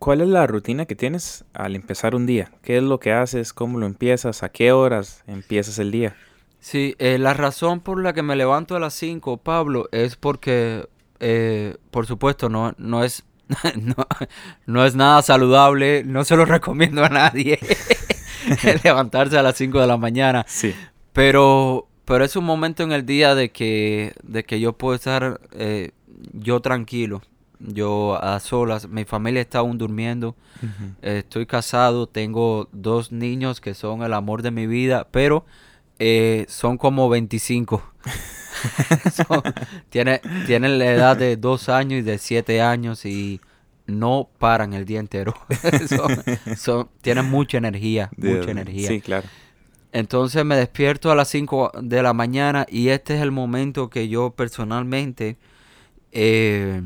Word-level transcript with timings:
¿Cuál 0.00 0.22
es 0.22 0.28
la 0.28 0.46
rutina 0.46 0.86
que 0.86 0.96
tienes 0.96 1.44
al 1.52 1.76
empezar 1.76 2.14
un 2.14 2.24
día? 2.24 2.50
¿Qué 2.62 2.78
es 2.78 2.82
lo 2.82 2.98
que 2.98 3.12
haces? 3.12 3.52
¿Cómo 3.52 3.78
lo 3.78 3.84
empiezas? 3.84 4.42
¿A 4.42 4.48
qué 4.48 4.72
horas 4.72 5.22
empiezas 5.26 5.78
el 5.78 5.90
día? 5.90 6.16
Sí, 6.58 6.96
eh, 6.98 7.18
la 7.18 7.34
razón 7.34 7.80
por 7.80 8.02
la 8.02 8.14
que 8.14 8.22
me 8.22 8.34
levanto 8.34 8.74
a 8.74 8.80
las 8.80 8.94
5, 8.94 9.36
Pablo, 9.36 9.90
es 9.92 10.16
porque, 10.16 10.88
eh, 11.20 11.76
por 11.90 12.06
supuesto, 12.06 12.48
no, 12.48 12.72
no, 12.78 13.04
es, 13.04 13.24
no, 13.78 13.94
no 14.64 14.86
es 14.86 14.94
nada 14.94 15.20
saludable, 15.20 16.02
no 16.02 16.24
se 16.24 16.34
lo 16.34 16.44
recomiendo 16.46 17.04
a 17.04 17.10
nadie 17.10 17.58
levantarse 18.82 19.36
a 19.36 19.42
las 19.42 19.58
5 19.58 19.82
de 19.82 19.86
la 19.86 19.98
mañana. 19.98 20.46
Sí. 20.48 20.74
Pero, 21.12 21.88
pero 22.06 22.24
es 22.24 22.36
un 22.36 22.44
momento 22.44 22.82
en 22.82 22.92
el 22.92 23.04
día 23.04 23.34
de 23.34 23.52
que, 23.52 24.14
de 24.22 24.44
que 24.44 24.60
yo 24.60 24.72
puedo 24.72 24.94
estar 24.94 25.42
eh, 25.52 25.90
yo 26.32 26.60
tranquilo, 26.60 27.20
yo 27.60 28.18
a 28.22 28.40
solas, 28.40 28.88
mi 28.88 29.04
familia 29.04 29.40
está 29.42 29.58
aún 29.58 29.76
durmiendo, 29.78 30.34
estoy 31.02 31.46
casado, 31.46 32.06
tengo 32.06 32.68
dos 32.72 33.12
niños 33.12 33.60
que 33.60 33.74
son 33.74 34.02
el 34.02 34.14
amor 34.14 34.42
de 34.42 34.50
mi 34.50 34.66
vida, 34.66 35.06
pero 35.10 35.44
eh, 35.98 36.46
son 36.48 36.78
como 36.78 37.08
25. 37.08 37.82
Son- 39.14 39.42
tiene- 39.88 40.20
tienen 40.46 40.78
la 40.78 40.86
edad 40.86 41.16
de 41.16 41.36
dos 41.36 41.68
años 41.68 42.00
y 42.00 42.02
de 42.02 42.18
siete 42.18 42.60
años 42.60 43.04
y 43.06 43.40
no 43.86 44.28
paran 44.38 44.72
el 44.74 44.84
día 44.84 45.00
entero. 45.00 45.34
Son- 45.88 46.56
son- 46.56 46.88
tienen 47.00 47.26
mucha 47.30 47.58
energía, 47.58 48.10
mucha 48.16 48.50
energía. 48.50 48.88
Sí, 48.88 49.00
claro. 49.00 49.26
Entonces 49.92 50.44
me 50.44 50.56
despierto 50.56 51.10
a 51.10 51.14
las 51.16 51.28
5 51.28 51.72
de 51.82 52.02
la 52.02 52.12
mañana 52.12 52.64
y 52.68 52.88
este 52.88 53.16
es 53.16 53.22
el 53.22 53.32
momento 53.32 53.90
que 53.90 54.08
yo 54.08 54.30
personalmente 54.30 55.36
eh, 56.12 56.82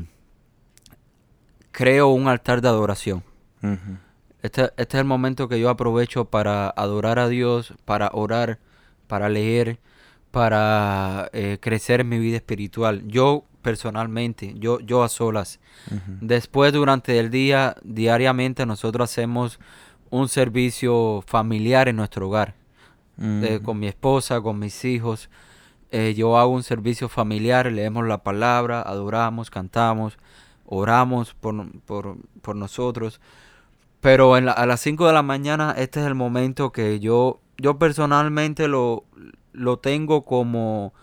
creo 1.75 2.07
un 2.07 2.29
altar 2.29 2.61
de 2.61 2.69
adoración. 2.69 3.21
Este, 4.41 4.63
este 4.77 4.97
es 4.97 5.01
el 5.01 5.05
momento 5.05 5.49
que 5.49 5.59
yo 5.59 5.69
aprovecho 5.69 6.23
para 6.23 6.69
adorar 6.69 7.19
a 7.19 7.27
Dios, 7.27 7.73
para 7.83 8.11
orar, 8.13 8.59
para 9.07 9.27
leer, 9.27 9.79
para 10.31 11.29
eh, 11.33 11.57
crecer 11.59 11.99
en 11.99 12.09
mi 12.09 12.17
vida 12.17 12.37
espiritual. 12.37 13.03
Yo 13.07 13.43
personalmente, 13.61 14.53
yo, 14.57 14.79
yo 14.79 15.03
a 15.03 15.09
solas. 15.09 15.59
Después, 16.21 16.71
durante 16.71 17.19
el 17.19 17.29
día, 17.29 17.75
diariamente, 17.83 18.65
nosotros 18.65 19.11
hacemos 19.11 19.59
un 20.09 20.29
servicio 20.29 21.25
familiar 21.27 21.89
en 21.89 21.97
nuestro 21.97 22.29
hogar 22.29 22.53
eh, 23.19 23.59
con 23.61 23.79
mi 23.79 23.87
esposa, 23.87 24.39
con 24.39 24.59
mis 24.59 24.85
hijos. 24.85 25.29
Eh, 25.91 26.13
yo 26.15 26.37
hago 26.37 26.51
un 26.51 26.63
servicio 26.63 27.09
familiar, 27.09 27.69
leemos 27.69 28.07
la 28.07 28.23
palabra, 28.23 28.81
adoramos, 28.81 29.49
cantamos, 29.49 30.17
oramos 30.65 31.33
por, 31.33 31.55
por, 31.81 32.17
por 32.41 32.55
nosotros. 32.55 33.19
Pero 34.01 34.37
en 34.37 34.45
la- 34.45 34.51
a 34.51 34.65
las 34.65 34.81
5 34.81 35.07
de 35.07 35.13
la 35.13 35.23
mañana 35.23 35.73
este 35.77 35.99
es 35.99 36.05
el 36.05 36.15
momento 36.15 36.71
que 36.71 36.99
yo, 36.99 37.39
yo 37.57 37.77
personalmente 37.79 38.67
lo, 38.67 39.03
lo 39.53 39.77
tengo 39.79 40.25
como 40.25 40.93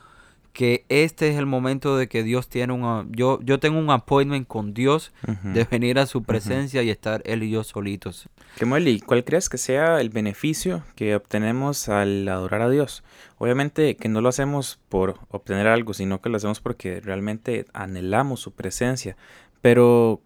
que 0.53 0.85
este 0.91 1.31
es 1.31 1.39
el 1.39 1.47
momento 1.47 1.97
de 1.97 2.09
que 2.09 2.23
Dios 2.23 2.47
tiene 2.47 2.75
un... 2.75 3.11
Yo, 3.13 3.41
yo 3.43 3.59
tengo 3.59 3.79
un 3.79 3.89
appointment 3.89 4.47
con 4.47 4.75
Dios 4.75 5.11
Ujú. 5.27 5.49
de 5.55 5.65
venir 5.65 5.99
a 5.99 6.05
su 6.05 6.23
presencia 6.25 6.83
y 6.83 6.91
estar 6.91 7.23
Él 7.25 7.43
y 7.43 7.51
yo 7.51 7.65
solitos. 7.65 8.29
Kemuel, 8.59 8.87
¿y 8.87 9.01
cuál 9.01 9.25
crees 9.25 9.49
que 9.49 9.57
sea 9.57 9.99
el 10.03 10.11
beneficio 10.11 10.83
que 10.95 11.17
obtenemos 11.17 11.89
al 11.89 12.29
adorar 12.29 12.61
a 12.61 12.69
Dios? 12.69 13.03
Obviamente 13.39 13.97
que 13.97 14.11
no 14.11 14.21
lo 14.21 14.29
hacemos 14.29 14.79
por 14.91 15.17
obtener 15.31 15.67
algo, 15.69 15.95
sino 15.95 16.21
que 16.21 16.29
lo 16.29 16.37
hacemos 16.37 16.61
porque 16.61 17.01
realmente 17.01 17.65
anhelamos 17.73 18.41
su 18.41 18.53
presencia. 18.53 19.17
Pero, 19.63 20.21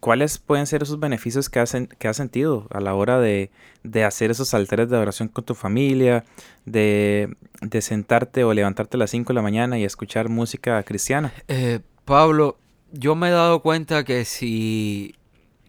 ¿cuáles 0.00 0.38
pueden 0.38 0.66
ser 0.66 0.82
esos 0.82 1.00
beneficios 1.00 1.48
que 1.48 1.60
has, 1.60 1.74
sen- 1.74 1.88
que 1.88 2.08
has 2.08 2.16
sentido 2.16 2.66
a 2.70 2.80
la 2.80 2.94
hora 2.94 3.18
de, 3.20 3.50
de 3.84 4.04
hacer 4.04 4.30
esos 4.30 4.52
altares 4.54 4.90
de 4.90 4.96
adoración 4.96 5.28
con 5.28 5.44
tu 5.44 5.54
familia, 5.54 6.24
de, 6.66 7.34
de 7.60 7.80
sentarte 7.82 8.44
o 8.44 8.52
levantarte 8.52 8.96
a 8.96 8.98
las 8.98 9.10
5 9.10 9.28
de 9.28 9.34
la 9.36 9.42
mañana 9.42 9.78
y 9.78 9.84
escuchar 9.84 10.28
música 10.28 10.82
cristiana? 10.82 11.32
Eh, 11.48 11.80
Pablo, 12.04 12.58
yo 12.92 13.14
me 13.14 13.28
he 13.28 13.32
dado 13.32 13.60
cuenta 13.62 14.04
que 14.04 14.24
si, 14.24 15.14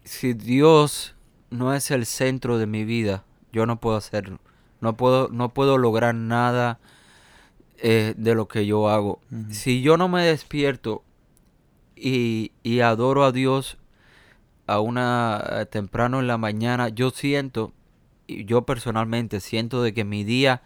si 0.02 0.34
Dios 0.34 1.14
no 1.50 1.72
es 1.72 1.90
el 1.92 2.04
centro 2.04 2.58
de 2.58 2.66
mi 2.66 2.84
vida, 2.84 3.24
yo 3.52 3.64
no 3.66 3.78
puedo 3.78 3.96
hacerlo. 3.96 4.40
No 4.80 4.96
puedo, 4.96 5.28
no 5.28 5.54
puedo 5.54 5.78
lograr 5.78 6.14
nada 6.14 6.78
eh, 7.78 8.14
de 8.16 8.34
lo 8.34 8.48
que 8.48 8.66
yo 8.66 8.88
hago. 8.88 9.20
Si 9.50 9.80
yo 9.82 9.96
no 9.96 10.08
me 10.08 10.22
despierto 10.24 11.02
y, 12.04 12.52
y 12.62 12.80
adoro 12.80 13.24
a 13.24 13.32
Dios 13.32 13.78
a 14.66 14.78
una 14.80 15.42
eh, 15.50 15.66
temprano 15.66 16.20
en 16.20 16.26
la 16.26 16.36
mañana, 16.36 16.90
yo 16.90 17.08
siento, 17.08 17.72
yo 18.28 18.66
personalmente 18.66 19.40
siento 19.40 19.82
de 19.82 19.94
que 19.94 20.04
mi 20.04 20.22
día 20.22 20.60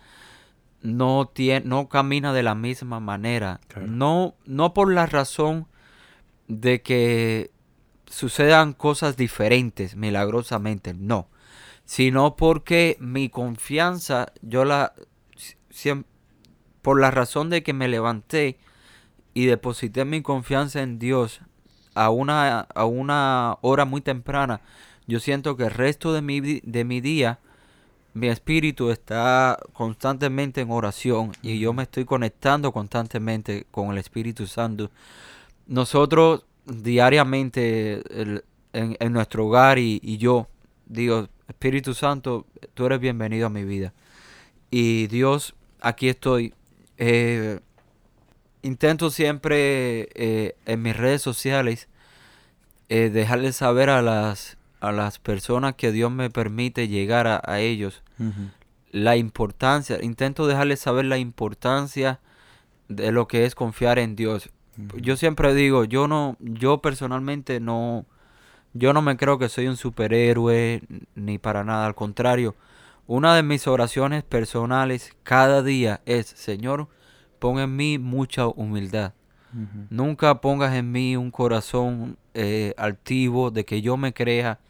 no 0.82 1.30
tiene, 1.32 1.64
no 1.64 1.88
camina 1.88 2.32
de 2.32 2.42
la 2.42 2.56
misma 2.56 2.98
manera. 2.98 3.60
Claro. 3.68 3.86
No, 3.86 4.34
no 4.46 4.74
por 4.74 4.92
la 4.92 5.06
razón 5.06 5.68
de 6.48 6.82
que 6.82 7.52
sucedan 8.06 8.72
cosas 8.72 9.16
diferentes 9.16 9.94
milagrosamente, 9.94 10.92
no. 10.92 11.28
Sino 11.84 12.34
porque 12.34 12.96
mi 12.98 13.28
confianza, 13.28 14.32
yo 14.42 14.64
la 14.64 14.92
por 16.82 17.00
la 17.00 17.12
razón 17.12 17.48
de 17.48 17.62
que 17.62 17.72
me 17.72 17.86
levanté 17.86 18.58
y 19.38 19.46
deposité 19.46 20.04
mi 20.04 20.20
confianza 20.20 20.82
en 20.82 20.98
Dios 20.98 21.40
a 21.94 22.10
una, 22.10 22.58
a 22.74 22.84
una 22.86 23.56
hora 23.60 23.84
muy 23.84 24.00
temprana, 24.00 24.60
yo 25.06 25.20
siento 25.20 25.56
que 25.56 25.62
el 25.62 25.70
resto 25.70 26.12
de 26.12 26.22
mi, 26.22 26.40
de 26.40 26.84
mi 26.84 27.00
día, 27.00 27.38
mi 28.14 28.26
espíritu 28.26 28.90
está 28.90 29.56
constantemente 29.72 30.60
en 30.60 30.72
oración 30.72 31.30
y 31.40 31.60
yo 31.60 31.72
me 31.72 31.84
estoy 31.84 32.04
conectando 32.04 32.72
constantemente 32.72 33.64
con 33.70 33.92
el 33.92 33.98
Espíritu 33.98 34.48
Santo. 34.48 34.90
Nosotros 35.68 36.44
diariamente 36.66 38.02
el- 38.20 38.44
en, 38.72 38.96
en 38.98 39.12
nuestro 39.12 39.46
hogar 39.46 39.78
y, 39.78 40.00
y 40.02 40.16
yo 40.18 40.48
digo, 40.86 41.28
Espíritu 41.46 41.94
Santo, 41.94 42.44
tú 42.74 42.86
eres 42.86 42.98
bienvenido 42.98 43.46
a 43.46 43.50
mi 43.50 43.62
vida. 43.64 43.92
Y 44.72 45.06
Dios, 45.06 45.54
aquí 45.80 46.08
estoy. 46.08 46.54
Eh, 46.96 47.60
intento 48.62 49.10
siempre 49.10 50.08
eh, 50.14 50.56
en 50.66 50.82
mis 50.82 50.96
redes 50.96 51.22
sociales 51.22 51.88
eh, 52.88 53.10
dejarles 53.10 53.56
saber 53.56 53.90
a 53.90 54.02
las, 54.02 54.56
a 54.80 54.92
las 54.92 55.18
personas 55.18 55.74
que 55.74 55.92
Dios 55.92 56.10
me 56.10 56.30
permite 56.30 56.88
llegar 56.88 57.26
a, 57.26 57.42
a 57.44 57.60
ellos 57.60 58.02
la 58.90 59.16
importancia, 59.16 59.98
intento 60.02 60.46
dejarles 60.46 60.80
saber 60.80 61.04
la 61.04 61.18
importancia 61.18 62.20
de 62.88 63.12
lo 63.12 63.28
que 63.28 63.44
es 63.44 63.54
confiar 63.54 63.98
en 63.98 64.16
Dios. 64.16 64.50
Yo 64.96 65.16
siempre 65.16 65.54
digo, 65.54 65.84
yo 65.84 66.08
no, 66.08 66.36
yo 66.40 66.80
personalmente 66.80 67.60
no, 67.60 68.06
yo 68.72 68.92
no 68.92 69.02
me 69.02 69.16
creo 69.16 69.38
que 69.38 69.48
soy 69.48 69.66
un 69.66 69.76
superhéroe 69.76 70.82
ni 71.14 71.38
para 71.38 71.64
nada, 71.64 71.86
al 71.86 71.94
contrario, 71.94 72.54
una 73.06 73.34
de 73.34 73.42
mis 73.42 73.66
oraciones 73.66 74.22
personales 74.22 75.12
cada 75.22 75.62
día 75.62 76.00
es, 76.06 76.26
Señor, 76.26 76.88
pon 77.38 77.58
en 77.58 77.74
mí 77.76 77.98
mucha 77.98 78.46
humildad. 78.46 79.12
Nunca 79.88 80.42
pongas 80.42 80.74
en 80.74 80.92
mí 80.92 81.16
un 81.16 81.30
corazón 81.30 82.18
eh, 82.34 82.74
altivo 82.76 83.50
de 83.50 83.64
que 83.64 83.80
yo 83.80 83.96
me 83.96 84.12
crea, 84.12 84.60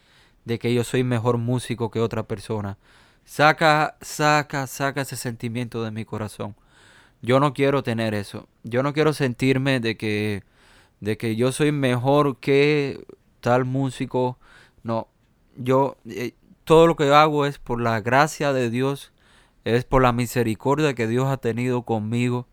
de 0.44 0.58
que 0.60 0.72
yo 0.72 0.84
soy 0.84 1.02
mejor 1.02 1.36
músico 1.36 1.90
que 1.90 1.98
otra 1.98 2.22
persona. 2.22 2.78
Saca, 3.24 3.96
saca, 4.00 4.66
saca 4.66 5.00
ese 5.00 5.16
sentimiento 5.16 5.82
de 5.82 5.90
mi 5.90 6.04
corazón. 6.04 6.54
Yo 7.20 7.40
no 7.40 7.52
quiero 7.52 7.82
tener 7.82 8.14
eso. 8.14 8.48
Yo 8.62 8.82
no 8.82 8.92
quiero 8.92 9.12
sentirme 9.12 9.80
de 9.80 9.96
que, 9.96 10.44
de 11.00 11.16
que 11.16 11.34
yo 11.34 11.50
soy 11.50 11.72
mejor 11.72 12.38
que 12.38 13.04
tal 13.40 13.64
músico. 13.64 14.38
No, 14.82 15.08
yo 15.56 15.96
eh, 16.08 16.34
todo 16.64 16.86
lo 16.86 16.96
que 16.96 17.12
hago 17.12 17.46
es 17.46 17.58
por 17.58 17.80
la 17.80 18.00
gracia 18.00 18.52
de 18.52 18.70
Dios, 18.70 19.12
es 19.64 19.84
por 19.84 20.02
la 20.02 20.12
misericordia 20.12 20.94
que 20.94 21.06
Dios 21.06 21.26
ha 21.26 21.38
tenido 21.38 21.82
conmigo, 21.82 22.46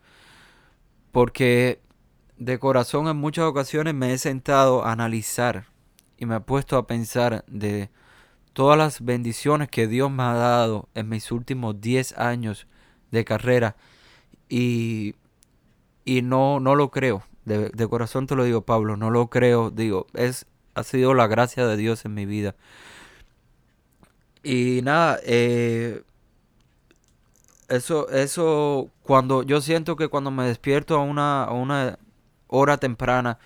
porque 1.15 1.79
de 2.38 2.59
corazón 2.59 3.07
en 3.07 3.15
muchas 3.15 3.45
ocasiones 3.45 3.94
me 3.94 4.12
he 4.12 4.17
sentado 4.17 4.83
a 4.83 4.91
analizar 4.91 5.63
y 6.17 6.25
me 6.25 6.35
he 6.35 6.39
puesto 6.41 6.75
a 6.75 6.88
pensar 6.88 7.45
de 7.47 7.89
todas 8.51 8.77
las 8.77 9.00
bendiciones 9.00 9.69
que 9.69 9.88
Dios 9.88 10.12
me 10.12 10.23
ha 10.23 10.33
dado 10.33 10.89
en 10.94 11.07
mis 11.07 11.31
últimos 11.31 11.79
10 11.79 12.17
años 12.17 12.67
de 13.12 13.23
carrera 13.23 13.77
y, 14.50 15.15
y 16.03 16.21
no, 16.21 16.59
no 16.59 16.75
lo 16.75 16.91
creo. 16.91 17.23
De, 17.45 17.69
de 17.69 17.88
corazón 17.88 18.27
te 18.27 18.35
lo 18.35 18.44
digo, 18.44 18.63
Pablo, 18.63 18.97
no 18.97 19.09
lo 19.09 19.29
creo. 19.29 19.71
Digo, 19.71 20.07
es, 20.15 20.47
ha 20.73 20.83
sido 20.83 21.13
la 21.13 21.27
gracia 21.27 21.65
de 21.65 21.77
Dios 21.77 22.03
en 22.03 22.13
mi 22.13 22.25
vida. 22.25 22.56
Y 24.44 24.81
nada, 24.83 25.18
eh, 25.23 26.03
eso, 27.69 28.09
eso, 28.09 28.89
cuando 29.03 29.44
yo 29.44 29.62
siento 29.62 29.95
que 29.95 30.07
cuando 30.07 30.31
me 30.31 30.45
despierto 30.45 30.95
a 30.95 31.03
una, 31.03 31.44
a 31.44 31.53
una 31.53 31.97
hora 32.47 32.77
temprana 32.77 33.39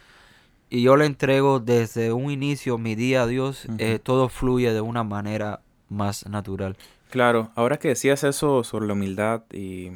y 0.70 0.84
yo 0.84 0.96
le 0.96 1.06
entrego 1.06 1.60
desde 1.60 2.14
un 2.14 2.32
inicio 2.32 2.78
mi 2.78 2.96
día 2.96 3.24
a 3.24 3.28
Dios, 3.28 3.66
eh, 3.78 4.00
todo 4.02 4.30
fluye 4.30 4.74
de 4.74 4.82
una 4.82 5.04
manera 5.04 5.62
más 5.90 6.28
natural. 6.28 6.78
Claro, 7.10 7.52
ahora 7.56 7.78
que 7.78 7.88
decías 7.90 8.24
eso 8.24 8.64
sobre 8.64 8.86
la 8.86 8.94
humildad 8.94 9.42
y 9.52 9.92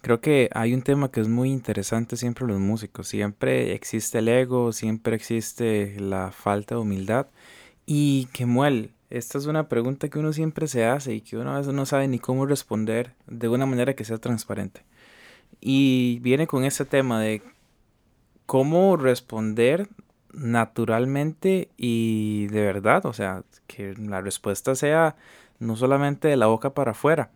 creo 0.00 0.20
que 0.20 0.48
hay 0.54 0.72
un 0.72 0.82
tema 0.82 1.10
que 1.10 1.20
es 1.20 1.28
muy 1.28 1.50
interesante 1.50 2.16
siempre 2.16 2.46
los 2.46 2.58
músicos, 2.58 3.06
siempre 3.08 3.74
existe 3.74 4.18
el 4.18 4.28
ego, 4.28 4.72
siempre 4.72 5.14
existe 5.14 5.94
la 6.00 6.30
falta 6.32 6.74
de 6.74 6.80
humildad 6.80 7.26
y 7.84 8.28
que 8.32 8.46
muel, 8.46 8.92
esta 9.12 9.36
es 9.36 9.44
una 9.44 9.68
pregunta 9.68 10.08
que 10.08 10.18
uno 10.18 10.32
siempre 10.32 10.66
se 10.66 10.86
hace 10.86 11.12
y 11.12 11.20
que 11.20 11.36
uno 11.36 11.52
a 11.52 11.58
veces 11.58 11.74
no 11.74 11.84
sabe 11.84 12.08
ni 12.08 12.18
cómo 12.18 12.46
responder 12.46 13.12
de 13.26 13.46
una 13.48 13.66
manera 13.66 13.94
que 13.94 14.06
sea 14.06 14.16
transparente. 14.16 14.84
Y 15.60 16.18
viene 16.20 16.46
con 16.46 16.64
ese 16.64 16.86
tema 16.86 17.20
de 17.20 17.42
cómo 18.46 18.96
responder 18.96 19.88
naturalmente 20.32 21.68
y 21.76 22.46
de 22.46 22.62
verdad, 22.62 23.04
o 23.04 23.12
sea, 23.12 23.44
que 23.66 23.92
la 23.94 24.22
respuesta 24.22 24.74
sea 24.74 25.14
no 25.58 25.76
solamente 25.76 26.28
de 26.28 26.36
la 26.38 26.46
boca 26.46 26.70
para 26.70 26.92
afuera, 26.92 27.30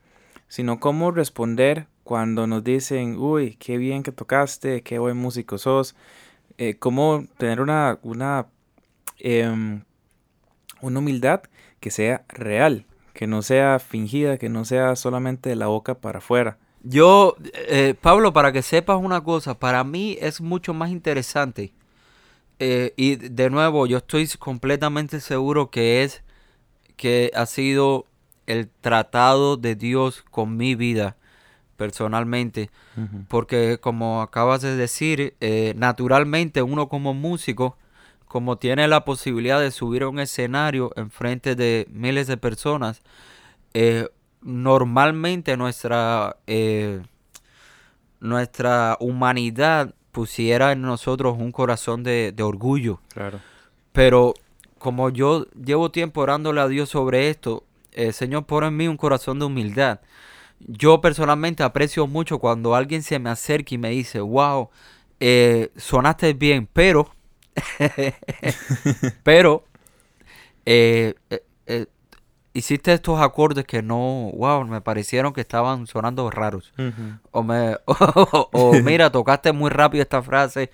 sino 0.49 0.81
cómo 0.81 1.11
responder 1.11 1.89
cuando 2.05 2.47
nos 2.47 2.65
dicen, 2.65 3.19
uy, 3.19 3.57
qué 3.57 3.77
bien 3.77 4.03
que 4.03 4.13
tocaste, 4.13 4.81
qué 4.81 4.99
buen 4.99 5.19
músico 5.19 5.59
sos, 5.59 5.95
eh, 6.57 6.79
cómo 6.79 7.27
tener 7.37 7.61
una, 7.61 7.99
una, 8.03 8.47
em, 9.19 9.83
una 10.81 10.99
humildad 10.99 11.43
que 11.81 11.91
sea 11.91 12.25
real, 12.29 12.87
que 13.13 13.27
no 13.27 13.43
sea 13.43 13.79
fingida, 13.79 14.39
que 14.39 14.49
no 14.49 14.65
sea 14.65 14.97
solamente 14.97 15.49
de 15.49 15.57
la 15.57 15.67
boca 15.67 15.95
para 15.95 16.19
afuera. 16.19 16.59
Yo, 16.83 17.37
eh, 17.55 17.95
Pablo, 18.01 18.33
para 18.33 18.53
que 18.53 18.63
sepas 18.63 18.99
una 19.01 19.23
cosa, 19.23 19.59
para 19.59 19.83
mí 19.85 20.17
es 20.21 20.41
mucho 20.41 20.73
más 20.75 20.91
interesante. 20.91 21.73
Eh, 22.59 22.95
y 22.97 23.17
de 23.17 23.51
nuevo, 23.51 23.87
yo 23.87 23.99
estoy 23.99 24.29
completamente 24.39 25.21
seguro 25.21 25.71
que 25.71 26.05
es 26.05 26.23
que 26.97 27.31
ha 27.35 27.47
sido 27.47 28.07
el 28.47 28.69
tratado 28.69 29.57
de 29.57 29.75
Dios 29.75 30.25
con 30.31 30.57
mi 30.57 30.75
vida 30.75 31.17
personalmente. 31.77 32.71
Porque 33.29 33.79
como 33.79 34.23
acabas 34.23 34.63
de 34.63 34.75
decir, 34.75 35.35
eh, 35.41 35.75
naturalmente 35.77 36.63
uno 36.63 36.89
como 36.89 37.13
músico, 37.13 37.77
como 38.27 38.59
tiene 38.59 38.89
la 38.89 39.05
posibilidad 39.05 39.61
de 39.61 39.71
subir 39.71 40.03
a 40.03 40.09
un 40.09 40.19
escenario 40.19 40.93
en 40.97 41.11
frente 41.11 41.55
de 41.55 41.87
miles 41.91 42.27
de 42.27 42.37
personas, 42.37 43.03
normalmente 44.43 45.57
nuestra, 45.57 46.37
eh, 46.47 47.03
nuestra 48.21 48.97
humanidad 49.01 49.95
pusiera 50.13 50.73
en 50.73 50.83
nosotros 50.83 51.37
un 51.39 51.53
corazón 51.53 52.03
de, 52.03 52.35
orgullo. 52.41 53.01
Claro. 53.13 53.41
Pero 53.93 54.35
como 54.79 55.11
yo 55.11 55.47
llevo 55.53 55.91
tiempo 55.91 56.23
orándole 56.23 56.61
a 56.61 56.69
Dios 56.69 56.89
sobre 56.91 57.29
esto, 57.29 57.65
Señor 58.13 58.45
pone 58.45 58.69
en 58.69 58.77
mí 58.77 58.89
un 58.89 58.97
corazón 58.97 59.39
de 59.39 59.47
humildad. 59.47 60.01
Yo 60.61 61.01
personalmente 61.01 61.63
aprecio 61.63 62.07
mucho 62.07 62.39
cuando 62.39 62.75
alguien 62.75 63.03
se 63.03 63.19
me 63.19 63.31
acerca 63.31 63.75
y 63.75 63.79
me 63.79 63.91
dice, 63.91 64.21
wow, 64.21 64.71
eh, 65.21 65.71
sonaste 65.77 66.33
bien, 66.33 66.69
pero, 66.73 67.11
pero, 69.23 69.65
eh, 70.65 71.15
hiciste 72.57 72.93
estos 72.93 73.21
acordes 73.21 73.65
que 73.65 73.83
no, 73.83 74.31
wow, 74.35 74.65
me 74.65 74.81
parecieron 74.81 75.33
que 75.33 75.43
estaban 75.43 75.87
sonando 75.87 76.31
raros. 76.31 76.73
O 77.31 77.43
me, 77.43 77.77
o, 77.87 78.73
mira, 78.83 79.11
tocaste 79.11 79.53
muy 79.53 79.71
rápido 79.71 80.03
esta 80.03 80.23
frase, 80.23 80.71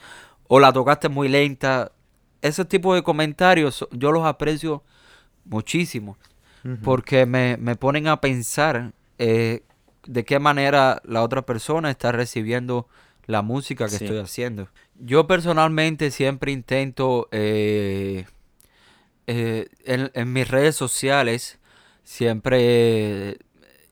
o 0.47 0.61
la 0.61 0.73
tocaste 0.73 1.09
muy 1.09 1.29
lenta. 1.29 1.93
Ese 2.41 2.65
tipo 2.65 2.95
de 2.95 3.03
comentarios 3.03 3.87
yo 3.91 4.13
los 4.13 4.25
aprecio 4.25 4.83
muchísimo, 5.45 6.17
porque 6.85 7.27
me, 7.27 7.77
ponen 7.77 8.07
a 8.07 8.21
pensar 8.21 8.93
eh, 9.19 9.63
de 10.07 10.25
qué 10.25 10.39
manera 10.39 11.03
la 11.05 11.23
otra 11.23 11.43
persona 11.43 11.91
está 11.91 12.13
recibiendo 12.13 12.87
la 13.27 13.43
música 13.43 13.89
que 13.89 13.97
estoy 13.97 14.19
haciendo. 14.19 14.69
Yo 14.99 15.27
personalmente 15.27 16.11
siempre 16.11 16.53
intento 16.53 17.29
eh, 17.33 18.27
eh, 19.27 19.69
en 19.85 20.33
mis 20.33 20.49
redes 20.49 20.77
sociales, 20.77 21.59
siempre 22.03 23.39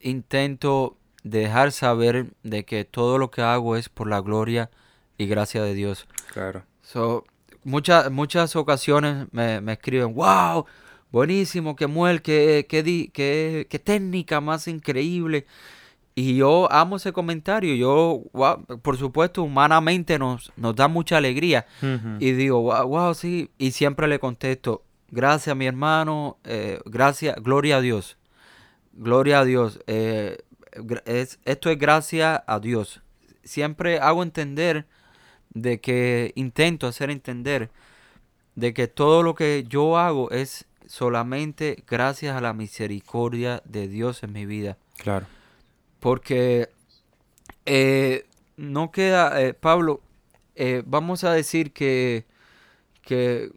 intento 0.01 0.97
dejar 1.23 1.71
saber 1.71 2.27
de 2.43 2.65
que 2.65 2.85
todo 2.85 3.17
lo 3.17 3.31
que 3.31 3.41
hago 3.41 3.75
es 3.75 3.89
por 3.89 4.07
la 4.07 4.21
gloria 4.21 4.69
y 5.17 5.27
gracia 5.27 5.63
de 5.63 5.73
Dios. 5.73 6.07
Claro. 6.33 6.63
So, 6.81 7.25
muchas, 7.63 8.11
muchas 8.11 8.55
ocasiones 8.55 9.27
me, 9.31 9.61
escriben, 9.71 10.13
wow, 10.13 10.65
buenísimo, 11.11 11.75
qué 11.75 11.87
muel, 11.87 12.21
qué, 12.21 12.65
qué, 12.67 12.83
qué, 13.69 13.79
técnica 13.79 14.41
más 14.41 14.67
increíble. 14.67 15.45
Y 16.13 16.35
yo 16.35 16.71
amo 16.71 16.97
ese 16.97 17.13
comentario. 17.13 17.75
Yo, 17.75 18.23
por 18.81 18.97
supuesto, 18.97 19.43
humanamente 19.43 20.19
nos, 20.19 20.51
nos 20.57 20.75
da 20.75 20.87
mucha 20.87 21.17
alegría. 21.17 21.65
Y 22.19 22.31
digo, 22.31 22.61
wow, 22.61 22.87
wow, 22.87 23.13
sí. 23.13 23.49
Y 23.57 23.71
siempre 23.71 24.07
le 24.07 24.19
contesto, 24.19 24.83
Gracias, 25.11 25.55
mi 25.57 25.67
hermano. 25.67 26.37
Eh, 26.45 26.79
gracias, 26.85 27.35
gloria 27.35 27.77
a 27.77 27.81
Dios. 27.81 28.17
Gloria 28.93 29.41
a 29.41 29.45
Dios. 29.45 29.81
Eh, 29.87 30.37
es, 31.05 31.39
esto 31.43 31.69
es 31.69 31.77
gracia 31.77 32.41
a 32.47 32.59
Dios. 32.59 33.01
Siempre 33.43 33.99
hago 33.99 34.23
entender 34.23 34.87
de 35.49 35.81
que 35.81 36.31
intento 36.35 36.87
hacer 36.87 37.09
entender 37.09 37.69
de 38.55 38.73
que 38.73 38.87
todo 38.87 39.21
lo 39.21 39.35
que 39.35 39.65
yo 39.67 39.97
hago 39.97 40.31
es 40.31 40.65
solamente 40.87 41.83
gracias 41.87 42.35
a 42.35 42.41
la 42.41 42.53
misericordia 42.53 43.61
de 43.65 43.89
Dios 43.89 44.23
en 44.23 44.31
mi 44.31 44.45
vida. 44.45 44.77
Claro. 44.97 45.25
Porque 46.01 46.67
eh, 47.65 48.25
no 48.57 48.91
queda, 48.91 49.53
Pablo, 49.53 50.01
vamos 50.85 51.23
a 51.23 51.31
decir 51.31 51.71
que, 51.71 52.25
que 53.01 53.49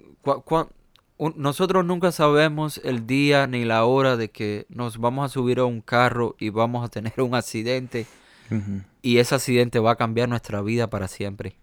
nosotros 1.37 1.85
nunca 1.85 2.13
sabemos 2.13 2.81
el 2.85 3.07
día 3.07 3.47
ni 3.47 3.65
la 3.65 3.85
hora 3.85 4.17
de 4.17 4.31
que 4.31 4.67
nos 4.69 4.99
vamos 4.99 5.25
a 5.25 5.33
subir 5.33 5.59
a 5.59 5.65
un 5.65 5.81
carro 5.81 6.37
y 6.39 6.51
vamos 6.51 6.85
a 6.85 6.89
tener 6.89 7.21
un 7.21 7.35
accidente 7.35 8.07
y 9.03 9.19
ese 9.19 9.35
accidente 9.35 9.79
va 9.79 9.93
a 9.93 9.97
cambiar 9.97 10.29
nuestra 10.29 10.61
vida 10.61 10.91
para 10.91 11.09
siempre. 11.09 11.57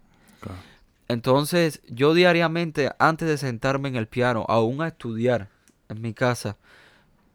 Entonces 1.08 1.82
yo 1.88 2.14
diariamente, 2.14 2.90
antes 2.98 3.28
de 3.28 3.36
sentarme 3.36 3.88
en 3.88 3.96
el 3.96 4.08
piano, 4.08 4.44
aún 4.48 4.80
a 4.80 4.88
estudiar 4.88 5.48
en 5.88 6.00
mi 6.00 6.14
casa, 6.14 6.56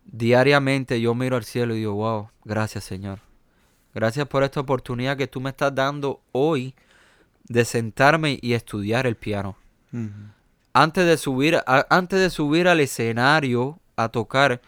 diariamente 0.06 1.00
yo 1.00 1.14
miro 1.14 1.36
al 1.36 1.44
cielo 1.44 1.76
y 1.76 1.80
digo, 1.80 1.94
wow, 1.94 2.30
gracias 2.44 2.83
Señor. 2.83 3.27
Gracias 3.97 4.27
por 4.27 4.44
esta 4.44 4.59
oportunidad 4.59 5.18
que 5.18 5.25
tú 5.25 5.42
me 5.42 5.49
estás 5.49 5.73
dando 5.73 6.21
hoy 6.31 6.75
de 7.49 7.66
sentarme 7.66 8.37
y 8.42 8.54
estudiar 8.54 9.07
el 9.07 9.16
piano 9.16 9.57
antes 10.77 11.07
de 11.07 11.18
subir, 11.18 11.59
antes 11.66 12.19
de 12.19 12.30
subir 12.30 12.68
al 12.68 12.80
escenario 12.80 13.80
a 13.95 14.09
tocar, 14.09 14.61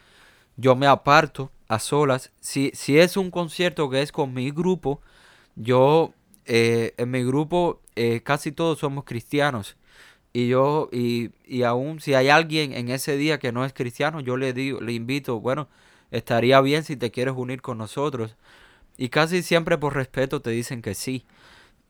yo 0.58 0.76
me 0.76 0.88
aparto 0.88 1.52
a 1.68 1.78
solas. 1.78 2.32
Si, 2.40 2.72
si 2.74 2.98
es 2.98 3.16
un 3.16 3.30
concierto 3.30 3.92
que 3.92 4.02
es 4.02 4.12
con 4.12 4.34
mi 4.34 4.50
grupo, 4.50 5.02
yo 5.56 6.14
eh, 6.48 6.96
en 6.98 7.12
mi 7.12 7.24
grupo 7.24 7.80
eh, 7.96 8.22
casi 8.24 8.52
todos 8.52 8.80
somos 8.80 9.04
cristianos. 9.04 9.78
Y 10.34 10.48
yo, 10.48 10.90
y, 10.92 11.30
y 11.46 11.62
aún 11.62 12.00
si 12.00 12.16
hay 12.16 12.30
alguien 12.30 12.74
en 12.74 12.90
ese 12.90 13.16
día 13.16 13.38
que 13.38 13.52
no 13.52 13.64
es 13.64 13.74
cristiano, 13.74 14.20
yo 14.20 14.36
le 14.36 14.52
digo, 14.54 14.82
le 14.82 14.94
invito, 14.94 15.40
bueno, 15.40 15.68
estaría 16.10 16.60
bien 16.62 16.84
si 16.84 16.98
te 16.98 17.12
quieres 17.12 17.36
unir 17.38 17.62
con 17.62 17.78
nosotros. 17.78 18.36
Y 19.02 19.08
casi 19.08 19.44
siempre 19.44 19.78
por 19.78 19.96
respeto 19.96 20.42
te 20.42 20.50
dicen 20.50 20.82
que 20.82 20.94
sí. 20.94 21.26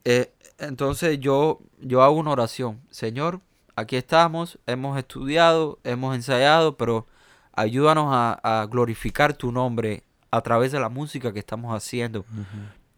Eh, 0.05 0.31
entonces 0.59 1.19
yo, 1.19 1.59
yo 1.79 2.03
hago 2.03 2.13
una 2.13 2.29
oración. 2.29 2.81
Señor, 2.91 3.41
aquí 3.75 3.95
estamos, 3.95 4.59
hemos 4.67 4.95
estudiado, 4.95 5.79
hemos 5.83 6.13
ensayado, 6.13 6.77
pero 6.77 7.07
ayúdanos 7.53 8.09
a, 8.11 8.67
glorificar 8.69 9.33
tu 9.33 9.51
nombre 9.51 10.03
a 10.29 10.41
través 10.41 10.71
de 10.71 10.79
la 10.79 10.89
música 10.89 11.33
que 11.33 11.39
estamos 11.39 11.75
haciendo. 11.75 12.25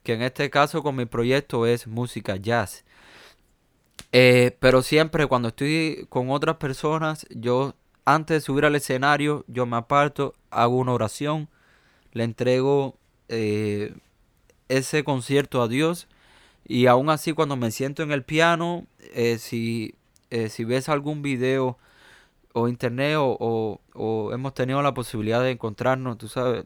Que 0.04 0.16
en 0.16 0.24
este 0.24 0.50
caso 0.50 0.84
con 0.84 0.98
mi 0.98 1.06
proyecto 1.06 1.66
es 1.66 1.88
música 1.88 2.36
jazz. 2.36 2.84
Eh, 4.12 4.58
pero 4.60 4.82
siempre 4.82 5.26
cuando 5.26 5.48
estoy 5.48 6.06
con 6.10 6.32
otras 6.32 6.58
personas, 6.58 7.26
yo 7.30 7.76
antes 8.04 8.36
de 8.36 8.42
subir 8.42 8.66
al 8.66 8.76
escenario, 8.76 9.46
yo 9.48 9.66
me 9.66 9.78
aparto, 9.78 10.34
hago 10.50 10.76
una 10.76 10.92
oración, 10.92 11.48
le 12.12 12.26
entrego 12.26 12.98
eh, 13.32 13.96
ese 14.70 15.04
concierto 15.04 15.62
a 15.62 15.68
Dios. 15.68 16.08
Y 16.68 16.88
aún 16.88 17.10
así 17.10 17.34
cuando 17.34 17.56
me 17.58 17.72
siento 17.72 18.04
en 18.04 18.12
el 18.12 18.24
piano, 18.24 18.86
eh, 19.14 19.38
si 19.40 19.96
eh, 20.30 20.50
si 20.50 20.64
ves 20.64 20.90
algún 20.90 21.22
video 21.22 21.78
o 22.54 22.68
internet 22.70 23.18
o, 23.20 23.80
hemos 24.34 24.54
tenido 24.54 24.82
la 24.82 24.94
posibilidad 24.94 25.42
de 25.42 25.52
encontrarnos, 25.52 26.18
tú 26.18 26.28
sabes, 26.30 26.66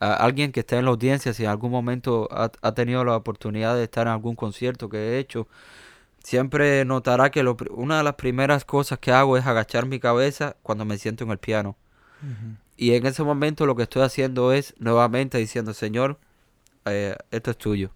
a 0.00 0.14
alguien 0.14 0.52
que 0.52 0.60
esté 0.60 0.76
en 0.76 0.84
la 0.84 0.90
audiencia, 0.90 1.32
si 1.32 1.44
en 1.44 1.50
algún 1.50 1.70
momento 1.70 2.28
ha, 2.30 2.74
tenido 2.74 3.04
la 3.04 3.16
oportunidad 3.16 3.76
de 3.76 3.84
estar 3.84 4.06
en 4.06 4.12
algún 4.14 4.36
concierto 4.36 4.88
que 4.88 4.98
he 4.98 5.18
hecho, 5.18 5.48
siempre 6.22 6.84
notará 6.84 7.30
que 7.30 7.42
lo, 7.42 7.56
una 7.70 7.98
de 7.98 8.04
las 8.04 8.14
primeras 8.14 8.64
cosas 8.64 8.98
que 8.98 9.12
hago 9.12 9.36
es 9.36 9.46
agachar 9.46 9.86
mi 9.86 10.00
cabeza 10.00 10.56
cuando 10.62 10.84
me 10.84 10.98
siento 10.98 11.24
en 11.24 11.30
el 11.30 11.38
piano. 11.38 11.76
Y 12.76 12.92
en 12.92 13.06
ese 13.06 13.22
momento 13.22 13.66
lo 13.66 13.74
que 13.74 13.84
estoy 13.84 14.02
haciendo 14.02 14.52
es 14.52 14.74
nuevamente 14.78 15.38
diciendo, 15.38 15.72
Señor, 15.72 16.18
eh, 16.84 17.16
esto 17.30 17.50
es 17.50 17.58
tuyo. 17.58 17.90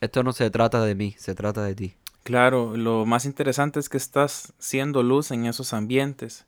Esto 0.00 0.22
no 0.22 0.32
se 0.32 0.50
trata 0.50 0.84
de 0.84 0.94
mí, 0.94 1.14
se 1.18 1.34
trata 1.34 1.62
de 1.64 1.74
ti. 1.74 1.94
Claro, 2.22 2.76
lo 2.76 3.06
más 3.06 3.24
interesante 3.24 3.78
es 3.78 3.88
que 3.88 3.96
estás 3.96 4.52
siendo 4.58 5.02
luz 5.02 5.30
en 5.30 5.46
esos 5.46 5.72
ambientes. 5.72 6.46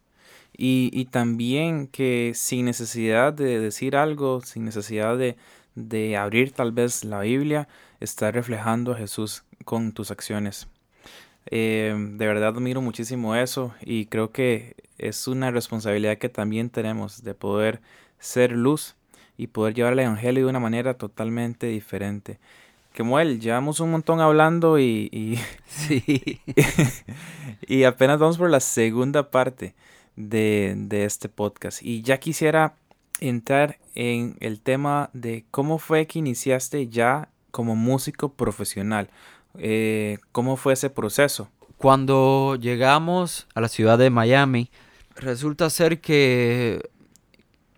Y, 0.57 0.91
y 0.93 1.05
también 1.05 1.87
que 1.87 2.33
sin 2.35 2.65
necesidad 2.65 3.33
de 3.33 3.61
decir 3.61 3.95
algo, 3.95 4.41
sin 4.41 4.65
necesidad 4.65 5.17
de, 5.17 5.37
de 5.75 6.17
abrir 6.17 6.53
tal 6.53 6.73
vez 6.73 7.05
la 7.05 7.21
Biblia, 7.21 7.69
estás 8.01 8.35
reflejando 8.35 8.93
a 8.93 8.97
Jesús 8.97 9.45
con 9.65 9.93
tus 9.93 10.11
acciones. 10.11 10.67
Eh, 11.51 11.95
de 11.97 12.27
verdad 12.27 12.49
admiro 12.49 12.83
muchísimo 12.83 13.35
eso 13.35 13.75
y 13.81 14.07
creo 14.07 14.33
que 14.33 14.77
es 14.99 15.29
una 15.29 15.51
responsabilidad 15.51 16.19
que 16.19 16.29
también 16.29 16.69
tenemos 16.69 17.23
de 17.23 17.35
poder 17.35 17.81
ser 18.19 18.53
luz 18.53 18.97
y 19.39 19.47
poder 19.47 19.73
llevar 19.73 19.93
el 19.95 20.01
Evangelio 20.01 20.45
de 20.45 20.51
una 20.51 20.61
manera 20.61 20.95
totalmente 20.95 21.69
diferente. 21.69 22.39
Que 22.93 23.03
Muel, 23.05 23.41
llevamos 23.41 23.81
un 23.81 23.93
montón 23.93 24.21
hablando 24.21 24.79
y, 24.79 25.09
y, 25.13 25.39
Sí. 25.67 26.41
y 27.67 27.85
apenas 27.85 28.19
vamos 28.19 28.37
por 28.37 28.51
la 28.51 28.61
segunda 28.61 29.31
parte 29.31 29.75
de, 30.17 30.75
de 30.77 31.05
este 31.05 31.29
podcast. 31.29 31.83
Y 31.83 32.03
ya 32.03 32.19
quisiera 32.19 32.75
entrar 33.21 33.79
en 33.95 34.37
el 34.41 34.61
tema 34.61 35.11
de 35.13 35.45
cómo 35.51 35.79
fue 35.79 36.07
que 36.07 36.19
iniciaste 36.19 36.89
ya 36.89 37.29
como 37.53 37.77
músico 37.77 38.33
profesional. 38.33 39.09
Eh, 39.57 40.19
¿Cómo 40.33 40.57
fue 40.57 40.73
ese 40.75 40.91
proceso? 40.91 41.49
Cuando 41.77 42.57
llegamos 42.61 43.47
a 43.55 43.61
la 43.61 43.69
ciudad 43.69 43.99
de 43.99 44.11
Miami, 44.11 44.71
resulta 45.17 45.71
ser 45.71 46.01
que, 46.01 46.91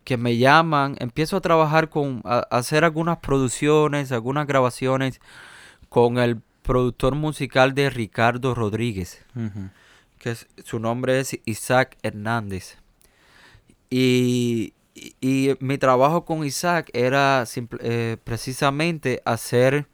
que 0.05 0.17
me 0.17 0.37
llaman, 0.39 0.97
empiezo 1.01 1.37
a 1.37 1.41
trabajar 1.41 1.89
con, 1.91 2.23
a, 2.25 2.39
a 2.51 2.57
hacer 2.59 2.85
algunas 2.85 3.19
producciones, 3.19 4.11
algunas 4.13 4.47
grabaciones 4.47 5.21
con 5.89 6.19
el 6.19 6.41
productor 6.63 7.15
musical 7.15 7.75
de 7.75 7.91
Ricardo 7.91 8.55
Rodríguez, 8.55 9.25
que 10.19 10.31
es- 10.33 10.47
su 10.65 10.79
nombre 10.79 11.19
es 11.21 11.39
Isaac 11.45 11.97
Hernández. 12.03 12.77
Y, 13.91 14.75
y- 14.95 15.15
y 15.21 15.57
mi 15.61 15.79
trabajo 15.79 16.25
con 16.25 16.45
Isaac 16.45 16.91
era 16.93 17.45
simple- 17.47 17.81
eh, 17.83 18.17
precisamente 18.23 19.23
hacer 19.25 19.87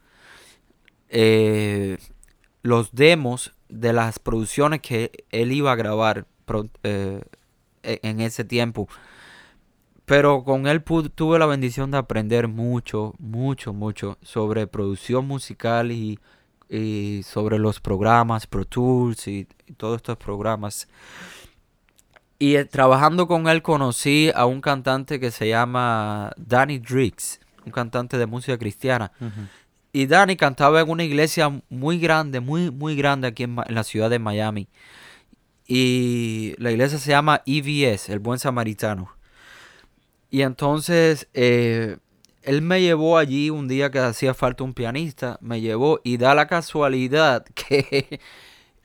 eh, 1.09 1.97
los 2.63 2.93
demos 2.93 3.53
de 3.69 3.93
las 3.93 4.19
producciones 4.19 4.81
que 4.81 5.11
él 5.31 5.51
iba 5.51 5.71
a 5.71 5.75
grabar 5.75 6.25
eh, 6.83 7.21
e- 7.83 7.99
en 8.03 8.21
ese 8.21 8.43
tiempo. 8.43 8.87
Pero 10.05 10.45
con 10.45 10.67
él 10.67 10.83
tuve 10.83 11.37
la 11.37 11.45
bendición 11.45 11.91
de 11.91 11.97
aprender 11.97 12.47
mucho, 12.47 13.13
mucho, 13.19 13.73
mucho 13.73 14.17
sobre 14.21 14.65
producción 14.65 15.27
musical 15.27 15.91
y, 15.91 16.19
sobre 17.23 17.59
los 17.59 17.79
programas 17.81 18.47
Pro 18.47 18.65
Tools 18.65 19.27
y, 19.27 19.47
todos 19.75 19.97
estos 19.97 20.15
programas. 20.17 20.87
Y 22.39 22.55
eh, 22.55 22.63
trabajando 22.63 23.27
con 23.27 23.49
él 23.49 23.61
conocí 23.61 24.31
a 24.33 24.45
un 24.45 24.61
cantante 24.61 25.19
que 25.19 25.29
se 25.29 25.49
llama 25.49 26.31
Danny 26.37 26.79
Driggs, 26.79 27.41
un 27.65 27.73
cantante 27.73 28.17
de 28.17 28.27
música 28.27 28.57
cristiana. 28.57 29.11
Y 29.93 30.05
Danny 30.05 30.35
cantaba 30.35 30.81
en 30.81 30.89
una 30.89 31.03
iglesia 31.03 31.61
muy 31.69 31.99
grande, 31.99 32.39
muy, 32.39 32.71
muy 32.71 32.95
grande 32.95 33.27
aquí 33.27 33.43
en, 33.43 33.55
la 33.67 33.83
ciudad 33.83 34.09
de 34.09 34.19
Miami. 34.19 34.67
Y 35.65 36.53
la 36.57 36.71
iglesia 36.71 36.97
se 36.97 37.11
llama 37.11 37.41
EVS, 37.45 38.09
el 38.09 38.19
Buen 38.19 38.39
Samaritano. 38.39 39.15
Y 40.29 40.41
entonces 40.41 41.27
eh, 41.33 41.97
él 42.43 42.61
me 42.61 42.81
llevó 42.81 43.17
allí 43.17 43.49
un 43.49 43.67
día 43.67 43.91
que 43.91 43.99
hacía 43.99 44.33
falta 44.33 44.63
un 44.63 44.73
pianista, 44.73 45.37
me 45.41 45.61
llevó 45.61 45.99
y 46.03 46.17
da 46.17 46.35
la 46.35 46.47
casualidad 46.47 47.45
que 47.55 48.19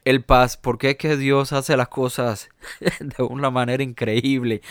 el 0.05 0.25
paz, 0.25 0.57
porque 0.57 0.91
es 0.91 0.97
que 0.97 1.17
Dios 1.17 1.53
hace 1.53 1.77
las 1.77 1.89
cosas 1.89 2.49
de 3.01 3.23
una 3.23 3.51
manera 3.51 3.83
increíble. 3.83 4.63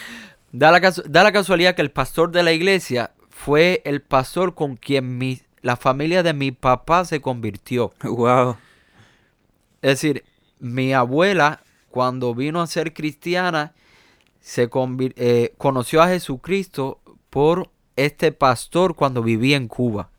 Da 0.52 0.72
la, 0.72 0.80
da 0.80 1.24
la 1.24 1.32
casualidad 1.32 1.76
que 1.76 1.82
el 1.82 1.92
pastor 1.92 2.32
de 2.32 2.44
la 2.44 2.52
iglesia 2.52 3.12
fue 3.30 3.82
el 3.86 4.02
pastor 4.02 4.56
con 4.56 4.76
quien 4.76 5.18
mi, 5.18 5.42
la 5.62 5.76
familia 5.76 6.24
de 6.24 6.34
mi 6.34 6.52
papá 6.52 7.06
se 7.06 7.22
convirtió. 7.22 7.92
Wow. 8.04 8.58
Es 9.82 10.02
decir, 10.02 10.24
mi 10.60 10.94
abuela, 10.94 11.62
cuando 11.90 12.36
vino 12.36 12.62
a 12.62 12.68
ser 12.68 12.94
cristiana, 12.94 13.74
se 14.40 14.70
eh, 15.16 15.54
conoció 15.58 16.02
a 16.02 16.08
Jesucristo 16.08 17.00
por 17.30 17.70
este 17.96 18.32
pastor 18.32 18.96
cuando 18.96 19.24
vivía 19.24 19.58
en 19.58 19.68
Cuba. 19.68 20.10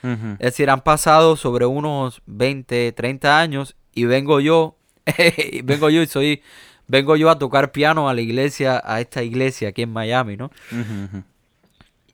Es 0.00 0.38
decir, 0.38 0.70
han 0.70 0.82
pasado 0.82 1.36
sobre 1.36 1.66
unos 1.66 2.22
20, 2.26 2.92
30 2.92 3.40
años 3.40 3.76
y 3.92 4.04
vengo 4.04 4.38
yo, 4.38 4.76
vengo 5.64 5.90
yo 5.90 6.02
y 6.02 6.06
soy, 6.06 6.42
vengo 6.86 7.16
yo 7.16 7.28
a 7.30 7.38
tocar 7.38 7.72
piano 7.72 8.08
a 8.08 8.14
la 8.14 8.20
iglesia, 8.20 8.80
a 8.84 9.00
esta 9.00 9.24
iglesia 9.24 9.70
aquí 9.70 9.82
en 9.82 9.92
Miami, 9.92 10.36
¿no? 10.36 10.50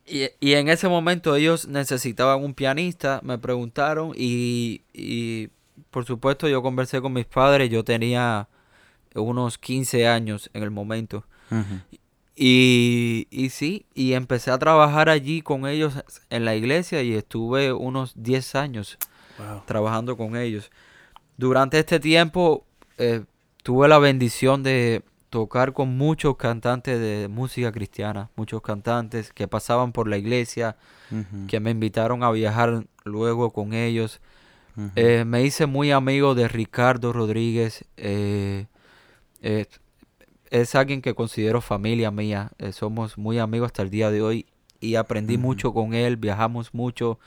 Y, 0.07 0.29
y 0.41 0.53
en 0.55 0.69
ese 0.69 0.89
momento 0.89 1.35
ellos 1.35 1.67
necesitaban 1.67 2.43
un 2.45 2.53
pianista, 2.55 3.21
me 3.23 3.39
preguntaron 3.39 4.13
y, 4.17 4.83
y 4.93 5.49
por 5.91 6.05
supuesto 6.05 6.47
yo 6.49 6.63
conversé 6.63 7.01
con 7.01 7.13
mis 7.15 7.25
padres, 7.27 7.71
yo 7.71 7.85
tenía 7.85 8.49
unos 9.15 9.57
15 9.59 10.07
años 10.07 10.51
en 10.53 10.63
el 10.63 10.71
momento. 10.71 11.25
Y, 12.37 13.29
y 13.31 13.51
sí, 13.51 13.87
y 13.95 14.15
empecé 14.15 14.51
a 14.51 14.59
trabajar 14.59 15.09
allí 15.09 15.41
con 15.41 15.67
ellos 15.69 15.95
en 16.31 16.45
la 16.45 16.57
iglesia 16.57 17.01
y 17.03 17.15
estuve 17.15 17.73
unos 17.73 18.13
10 18.17 18.55
años 18.57 18.99
Wow. 19.39 19.63
trabajando 19.67 20.17
con 20.17 20.37
ellos. 20.37 20.71
Durante 21.37 21.79
este 21.81 21.99
tiempo 21.99 22.65
eh, 22.99 23.25
tuve 23.65 23.89
la 23.89 23.99
bendición 23.99 24.63
de 24.63 25.03
tocar 25.35 25.73
con 25.73 25.99
muchos 25.99 26.37
cantantes 26.37 27.01
de 27.01 27.27
música 27.27 27.73
cristiana, 27.73 28.31
muchos 28.37 28.63
cantantes 28.63 29.33
que 29.33 29.49
pasaban 29.49 29.91
por 29.91 30.07
la 30.07 30.17
iglesia, 30.17 30.77
que 31.49 31.59
me 31.59 31.73
invitaron 31.73 32.23
a 32.23 32.31
viajar 32.31 32.87
luego 33.05 33.51
con 33.51 33.73
ellos. 33.73 34.21
Eh, 34.95 35.25
me 35.25 35.43
hice 35.43 35.67
muy 35.67 35.91
amigo 35.91 36.37
de 36.37 36.47
Ricardo 36.47 37.13
Rodríguez. 37.13 37.85
eh, 37.97 38.67
eh, 39.43 39.67
es 40.51 40.77
alguien 40.77 41.03
que 41.03 41.15
considero 41.15 41.61
familia 41.61 42.13
mía. 42.13 42.53
eh, 42.59 42.71
somos 42.71 43.19
muy 43.19 43.41
amigos 43.41 43.67
hasta 43.67 43.83
el 43.83 43.91
día 43.91 44.13
de 44.13 44.23
hoy 44.23 44.47
y 44.79 44.95
aprendí 44.95 45.37
mucho 45.37 45.75
con 45.75 45.95
él. 45.95 46.17
Viajamos 46.17 46.73
mucho. 46.73 47.19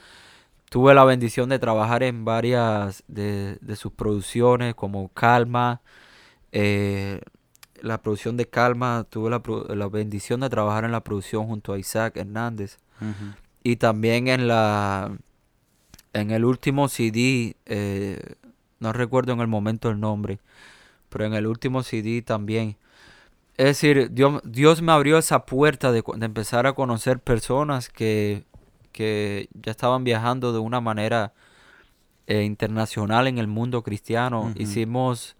Tuve 0.69 0.93
la 0.93 1.03
bendición 1.03 1.49
de 1.49 1.59
trabajar 1.59 2.03
en 2.03 2.23
varias 2.23 3.03
de, 3.09 3.57
de 3.59 3.75
sus 3.75 3.91
producciones 3.91 4.75
como 4.75 5.09
Calma. 5.09 5.81
La 7.81 8.01
producción 8.01 8.37
de 8.37 8.47
Calma. 8.47 9.05
Tuve 9.09 9.29
la, 9.29 9.41
la 9.75 9.87
bendición 9.87 10.41
de 10.41 10.49
trabajar 10.49 10.85
en 10.85 10.91
la 10.91 11.03
producción 11.03 11.47
junto 11.47 11.73
a 11.73 11.79
Isaac 11.79 12.17
Hernández. 12.17 12.79
Y 13.63 13.75
también 13.75 14.27
en 14.27 14.47
la 14.47 15.11
en 16.13 16.31
el 16.31 16.45
último 16.45 16.89
CD, 16.89 17.55
eh, 17.65 18.19
no 18.79 18.91
recuerdo 18.91 19.33
en 19.33 19.39
el 19.39 19.47
momento 19.47 19.89
el 19.89 19.99
nombre, 19.99 20.39
pero 21.09 21.25
en 21.25 21.33
el 21.33 21.45
último 21.45 21.83
CD 21.83 22.21
también. 22.21 22.77
Es 23.55 23.65
decir, 23.65 24.11
Dios, 24.11 24.41
Dios 24.43 24.81
me 24.81 24.91
abrió 24.91 25.17
esa 25.17 25.45
puerta 25.45 25.91
de, 25.91 26.03
de 26.15 26.25
empezar 26.25 26.67
a 26.67 26.73
conocer 26.73 27.19
personas 27.19 27.89
que, 27.89 28.45
que 28.91 29.49
ya 29.53 29.71
estaban 29.71 30.03
viajando 30.03 30.53
de 30.53 30.59
una 30.59 30.81
manera 30.81 31.33
eh, 32.27 32.43
internacional 32.43 33.27
en 33.27 33.37
el 33.37 33.47
mundo 33.47 33.83
cristiano. 33.83 34.53
Hicimos, 34.55 35.36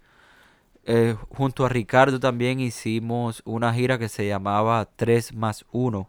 eh, 0.90 1.16
junto 1.28 1.66
a 1.66 1.68
Ricardo 1.68 2.18
también 2.18 2.60
hicimos 2.60 3.42
una 3.44 3.74
gira 3.74 3.98
que 3.98 4.08
se 4.08 4.26
llamaba 4.26 4.88
3 4.96 5.34
más 5.34 5.66
1. 5.70 6.08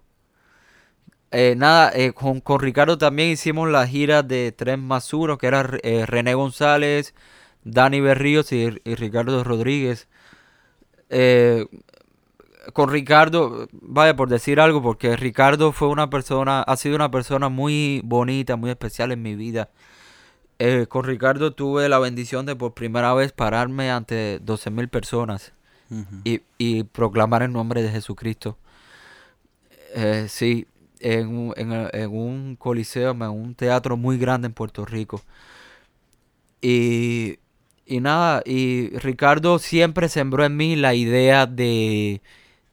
Eh, 1.32 1.56
nada, 1.58 1.92
eh, 1.94 2.14
con, 2.14 2.40
con 2.40 2.62
Ricardo 2.62 2.98
también 2.98 3.30
hicimos 3.30 3.70
la 3.70 3.86
gira 3.86 4.24
de 4.24 4.54
3 4.54 4.80
más 4.80 5.14
1, 5.14 5.38
que 5.38 5.48
era 5.48 5.64
René 5.64 6.34
González, 6.34 7.14
Dani 7.66 8.00
Berríos 8.00 8.54
y, 8.54 8.80
y 8.86 8.96
Ricardo 8.96 9.44
Rodríguez. 9.44 10.08
Con 12.74 12.90
Ricardo, 12.90 13.68
vaya 13.74 14.16
por 14.16 14.30
decir 14.30 14.62
algo, 14.62 14.82
porque 14.82 15.18
Ricardo 15.18 15.74
fue 15.74 15.90
una 15.90 16.10
persona, 16.10 16.62
ha 16.62 16.78
sido 16.78 16.96
una 16.96 17.12
persona 17.12 17.50
muy 17.50 18.02
bonita, 18.06 18.56
muy 18.56 18.70
especial 18.70 19.12
en 19.12 19.22
mi 19.24 19.36
vida. 19.36 19.72
Eh, 20.60 20.88
con 20.90 21.06
Ricardo 21.06 21.54
tuve 21.54 21.88
la 21.88 22.00
bendición 22.00 22.46
de 22.46 22.56
por 22.56 22.74
primera 22.74 23.14
vez 23.14 23.32
pararme 23.32 23.92
ante 23.92 24.40
12 24.40 24.70
mil 24.70 24.90
personas 24.90 25.54
Ujú. 25.90 26.04
y, 26.26 26.42
y 26.58 26.84
proclamar 26.84 27.44
el 27.44 27.54
nombre 27.54 27.82
de 27.84 27.90
Jesucristo. 27.90 28.58
Eh, 29.96 30.28
sí, 30.30 30.68
en, 31.00 31.28
un- 31.36 31.54
en, 31.58 31.72
el- 31.72 31.90
en 31.94 32.12
un 32.12 32.56
coliseo, 32.56 33.12
en 33.12 33.22
un 33.24 33.56
teatro 33.56 33.98
muy 33.98 34.18
grande 34.18 34.48
en 34.48 34.54
Puerto 34.54 34.86
Rico. 34.86 35.22
Y, 36.62 37.40
y 37.86 38.02
nada, 38.02 38.42
y 38.46 38.90
Ricardo 38.98 39.60
siempre 39.60 40.10
sembró 40.10 40.46
en 40.46 40.58
mí 40.58 40.76
la 40.76 40.94
idea 40.94 41.46
de, 41.46 42.22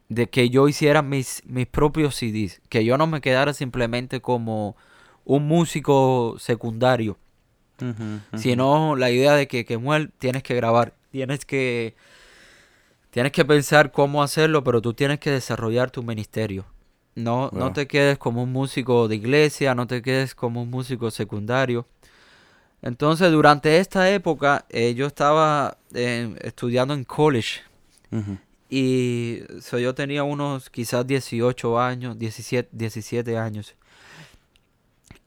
de 0.08 0.28
que 0.28 0.50
yo 0.50 0.68
hiciera 0.68 1.02
mis, 1.02 1.42
mis 1.46 1.66
propios 1.66 2.16
CDs, 2.16 2.62
que 2.68 2.84
yo 2.84 2.98
no 2.98 3.06
me 3.06 3.20
quedara 3.20 3.54
simplemente 3.54 4.20
como 4.20 4.76
un 5.24 5.46
músico 5.48 6.36
secundario, 6.38 7.18
sino 8.36 8.96
la 8.96 9.10
idea 9.10 9.34
de 9.34 9.48
que, 9.48 9.64
que 9.64 9.78
Muel, 9.78 10.10
tienes 10.18 10.42
que 10.42 10.54
grabar, 10.54 10.94
tienes 11.10 11.44
que, 11.44 11.94
tienes 13.10 13.32
que 13.32 13.44
pensar 13.44 13.92
cómo 13.92 14.22
hacerlo, 14.22 14.64
pero 14.64 14.80
tú 14.80 14.94
tienes 14.94 15.18
que 15.18 15.30
desarrollar 15.30 15.90
tu 15.90 16.02
ministerio. 16.02 16.64
No, 17.14 17.50
no 17.52 17.72
te 17.72 17.86
quedes 17.86 18.18
como 18.18 18.42
un 18.42 18.52
músico 18.52 19.08
de 19.08 19.16
iglesia, 19.16 19.74
no 19.74 19.86
te 19.86 20.02
quedes 20.02 20.34
como 20.34 20.62
un 20.62 20.70
músico 20.70 21.10
secundario. 21.10 21.86
Entonces, 22.82 23.32
durante 23.32 23.78
esta 23.78 24.10
época, 24.10 24.66
eh, 24.68 24.94
yo 24.94 25.06
estaba 25.06 25.78
eh, 25.94 26.34
estudiando 26.42 26.94
en 26.94 27.04
college. 27.04 27.60
Y 28.68 29.42
yo 29.72 29.94
tenía 29.94 30.24
unos 30.24 30.70
quizás 30.70 31.06
18 31.06 31.80
años, 31.80 32.18
17, 32.18 32.68
17 32.72 33.36
años. 33.36 33.74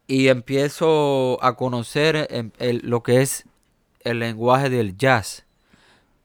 Y 0.09 0.27
empiezo 0.27 1.41
a 1.41 1.55
conocer 1.55 2.27
em, 2.29 2.51
lo 2.81 3.01
que 3.01 3.21
es 3.21 3.45
el 4.01 4.19
lenguaje 4.19 4.69
del 4.69 4.97
jazz. 4.97 5.45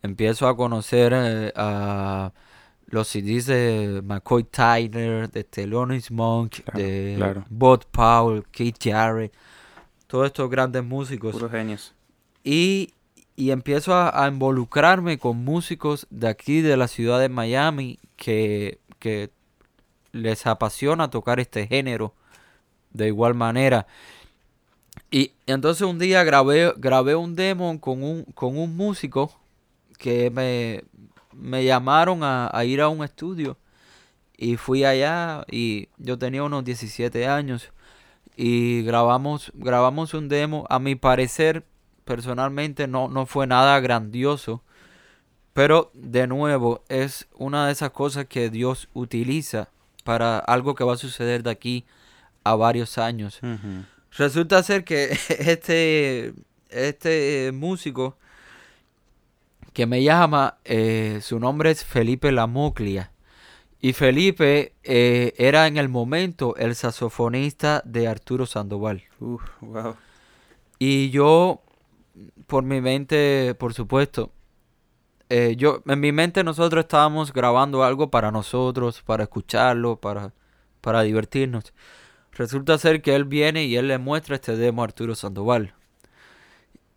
Empiezo 0.03 0.49
a 0.49 0.57
conocer 0.57 1.13
eh, 1.15 1.53
a 1.55 2.33
los 2.87 3.09
CDs 3.09 3.47
de 3.47 4.03
McCoy 4.03 4.45
Tyner, 4.45 5.31
de 5.31 5.45
Thelonious 5.45 6.11
Monk, 6.11 6.65
de 6.75 7.43
Bob 7.49 7.85
Powell, 7.93 8.45
Keith 8.51 8.83
Jarrett 8.83 9.33
todos 10.15 10.27
estos 10.27 10.49
grandes 10.49 10.85
músicos. 10.85 11.33
Puros 11.33 11.51
genios. 11.51 11.93
Y, 12.45 12.95
empiezo 13.37 13.97
a, 13.97 14.29
involucrarme 14.29 15.19
con 15.19 15.39
músicos 15.39 16.07
de 16.09 16.29
aquí, 16.29 16.61
de 16.61 16.77
la 16.77 16.87
ciudad 16.87 17.19
de 17.19 17.29
Miami, 17.29 17.99
que, 18.17 18.79
les 20.13 20.47
apasiona 20.47 21.11
tocar 21.11 21.41
este 21.41 21.67
género 21.67 22.15
de 22.95 23.09
igual 23.09 23.35
manera. 23.35 23.87
Y 25.11 25.33
entonces 25.47 25.83
un 25.83 25.99
día 25.99 26.25
grabé, 26.25 26.73
grabé 26.77 27.15
un 27.15 27.37
demo 27.37 27.79
con 27.81 28.03
un, 28.03 28.25
con 28.35 28.57
un 28.57 28.77
músico 28.77 29.39
que 29.99 30.31
me, 30.31 30.85
me 31.33 31.65
llamaron 31.65 32.21
a, 32.23 32.51
ir 32.65 32.81
a 32.81 32.89
un 32.89 33.05
estudio. 33.05 33.59
Y 34.37 34.57
fui 34.57 34.85
allá 34.85 35.45
y 35.51 35.89
yo 35.99 36.19
tenía 36.19 36.43
unos 36.43 36.65
17 36.65 37.29
años 37.29 37.71
y 38.37 38.83
grabamos, 38.83 39.53
grabamos 39.55 40.15
un 40.15 40.29
demo. 40.29 40.67
A 40.69 40.79
mi 40.79 40.97
parecer, 40.97 41.65
personalmente, 42.05 42.89
no, 42.89 43.09
no 43.09 43.27
fue 43.27 43.47
nada 43.47 43.79
grandioso. 43.81 44.63
Pero 45.53 45.93
de 45.95 46.27
nuevo, 46.27 46.83
es 46.89 47.29
una 47.37 47.67
de 47.67 47.73
esas 47.73 47.91
cosas 47.91 48.27
que 48.27 48.51
Dios 48.51 48.89
utiliza 48.93 49.69
para 50.03 50.39
algo 50.39 50.75
que 50.75 50.83
va 50.83 50.95
a 50.95 50.97
suceder 50.97 51.45
de 51.45 51.51
aquí 51.51 51.85
a 52.45 52.55
varios 52.55 52.99
años. 52.99 53.41
Resulta 54.17 54.63
ser 54.63 54.85
que 54.85 55.19
este, 55.29 56.35
este 56.69 57.51
músico 57.53 58.17
que 59.73 59.87
me 59.87 60.03
llama, 60.05 60.59
eh, 60.65 61.19
su 61.21 61.41
nombre 61.41 61.71
es 61.73 61.85
Felipe 61.85 62.31
Lamoclia. 62.31 63.11
Y 63.81 63.93
Felipe 63.93 64.73
eh, 64.83 65.35
era 65.37 65.67
en 65.67 65.77
el 65.77 65.89
momento 65.89 66.57
el 66.57 66.75
saxofonista 66.75 67.83
de 67.85 68.09
Arturo 68.09 68.47
Sandoval. 68.47 69.03
Y 70.79 71.11
yo, 71.11 71.61
por 72.47 72.63
mi 72.63 72.81
mente, 72.81 73.55
por 73.59 73.75
supuesto, 73.75 74.31
eh, 75.29 75.55
yo, 75.57 75.83
en 75.87 76.01
mi 76.01 76.13
mente 76.13 76.45
nosotros 76.45 76.85
estábamos 76.85 77.33
grabando 77.33 77.83
algo 77.83 78.11
para 78.11 78.31
nosotros, 78.31 79.03
para 79.03 79.25
escucharlo, 79.25 79.97
para, 79.97 80.33
para 80.81 81.03
divertirnos. 81.03 81.75
Resulta 82.37 82.79
ser 82.79 83.03
que 83.03 83.15
él 83.15 83.25
viene 83.25 83.65
y 83.65 83.77
él 83.77 83.89
le 83.89 83.99
muestra 83.99 84.37
este 84.37 84.57
demo 84.57 84.83
a 84.83 84.87
Arturo 84.87 85.15
Sandoval. 85.15 85.75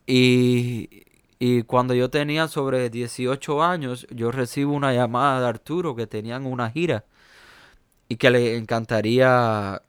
Y, 0.05 1.03
y 1.39 1.63
cuando 1.63 1.93
yo 1.93 2.09
tenía 2.09 2.47
sobre 2.47 2.89
18 2.89 3.63
años, 3.63 4.07
yo 4.09 4.31
recibo 4.31 4.73
una 4.73 4.93
llamada 4.93 5.41
de 5.41 5.47
Arturo 5.47 5.95
que 5.95 6.07
tenían 6.07 6.45
una 6.45 6.71
gira 6.71 7.05
y 8.09 8.15
que 8.15 8.31
le 8.31 8.57
encantaría 8.57 9.81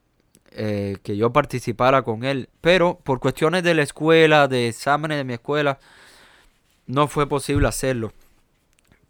eh, 0.51 0.97
que 1.03 1.17
yo 1.17 1.33
participara 1.33 2.03
con 2.03 2.25
él. 2.25 2.49
Pero 2.61 2.99
por 3.03 3.21
cuestiones 3.21 3.63
de 3.63 3.75
la 3.75 3.83
escuela, 3.83 4.49
de 4.49 4.69
exámenes 4.69 5.19
de 5.19 5.25
mi 5.25 5.35
escuela, 5.35 5.79
no 6.87 7.09
fue 7.09 7.29
posible 7.29 7.69
hacerlo. 7.69 8.13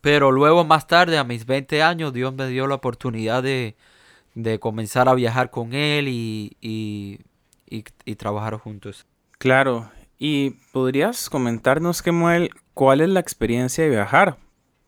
Pero 0.01 0.31
luego 0.31 0.65
más 0.65 0.87
tarde, 0.87 1.19
a 1.19 1.25
mis 1.25 1.47
20 1.47 1.83
años, 1.83 2.13
Dios 2.13 2.35
me 2.35 2.47
dio 2.49 2.67
la 2.67 2.77
oportunidad 2.77 3.43
de, 3.43 3.77
de 4.43 4.59
comenzar 4.59 5.09
a 5.09 5.15
viajar 5.15 5.51
con 5.51 5.75
él 5.75 6.09
y, 6.09 6.57
y, 6.61 7.21
y 7.67 8.15
trabajar 8.17 8.57
juntos. 8.57 9.07
Claro, 9.39 9.91
¿Y 10.19 10.51
podrías 10.73 11.31
comentarnos, 11.31 12.03
Kemuel, 12.03 12.51
cuál 12.75 13.01
es 13.01 13.09
la 13.09 13.21
experiencia 13.21 13.85
de 13.85 13.91
viajar? 13.91 14.37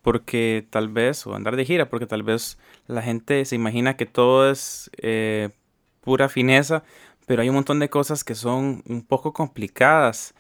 Porque 0.02 0.66
tal 0.70 0.88
vez, 0.88 1.24
o 1.26 1.36
andar 1.36 1.54
de 1.54 1.64
gira, 1.64 1.88
porque 1.88 2.06
tal 2.06 2.24
vez 2.24 2.58
la 2.88 3.00
gente 3.00 3.44
se 3.44 3.54
imagina 3.54 3.96
que 3.96 4.06
todo 4.06 4.50
es 4.50 4.90
eh, 5.00 5.50
pura 6.00 6.28
fineza, 6.28 6.82
pero 7.26 7.42
hay 7.42 7.48
un 7.48 7.54
montón 7.54 7.78
de 7.78 7.88
cosas 7.88 8.24
que 8.24 8.34
son 8.34 8.82
un 8.88 9.06
poco 9.06 9.32
complicadas. 9.32 10.34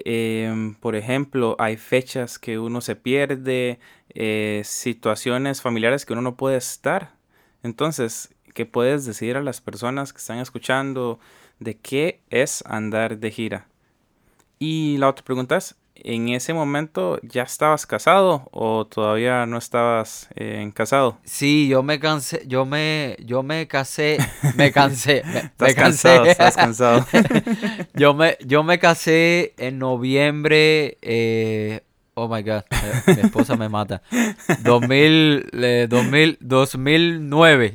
Em, 0.00 0.74
por 0.74 0.94
ejemplo, 0.94 1.56
hay 1.58 1.78
fechas 1.78 2.38
que 2.38 2.58
uno 2.58 2.82
se 2.82 2.96
pierde, 2.96 3.78
eh, 4.10 4.60
situaciones 4.64 5.62
familiares 5.62 6.04
que 6.04 6.12
uno 6.12 6.22
no 6.22 6.36
puede 6.36 6.58
estar. 6.58 7.14
Entonces, 7.62 8.34
¿qué 8.54 8.66
puedes 8.66 9.04
decir 9.04 9.36
a 9.36 9.42
las 9.42 9.60
personas 9.60 10.12
que 10.12 10.18
están 10.18 10.38
escuchando 10.38 11.18
de 11.58 11.76
qué 11.76 12.20
es 12.30 12.62
andar 12.66 13.18
de 13.18 13.30
gira? 13.30 13.68
Y 14.58 14.96
la 14.98 15.08
otra 15.08 15.24
pregunta 15.24 15.56
es, 15.56 15.76
¿en 15.94 16.28
ese 16.28 16.54
momento 16.54 17.18
ya 17.22 17.42
estabas 17.42 17.86
casado 17.86 18.48
o 18.52 18.86
todavía 18.86 19.46
no 19.46 19.58
estabas 19.58 20.28
eh, 20.34 20.70
casado? 20.74 21.18
Sí, 21.24 21.68
yo 21.68 21.82
me 21.82 22.00
cansé, 22.00 22.42
yo 22.46 22.64
me, 22.64 23.16
yo 23.24 23.42
me 23.42 23.68
casé, 23.68 24.18
me 24.56 24.72
cansé, 24.72 25.22
me, 25.58 25.74
Cansado, 25.74 26.24
estás 26.24 26.56
cansado. 26.56 27.06
yo 27.94 28.14
me, 28.14 28.36
yo 28.44 28.62
me 28.62 28.78
casé 28.78 29.54
en 29.58 29.78
noviembre, 29.78 30.98
eh, 31.02 31.82
oh 32.18 32.28
my 32.28 32.42
god, 32.42 32.62
mi 33.06 33.20
esposa 33.22 33.56
me 33.56 33.68
mata, 33.68 34.02
2000, 34.62 35.88
2000, 35.88 36.38
2009. 36.40 37.74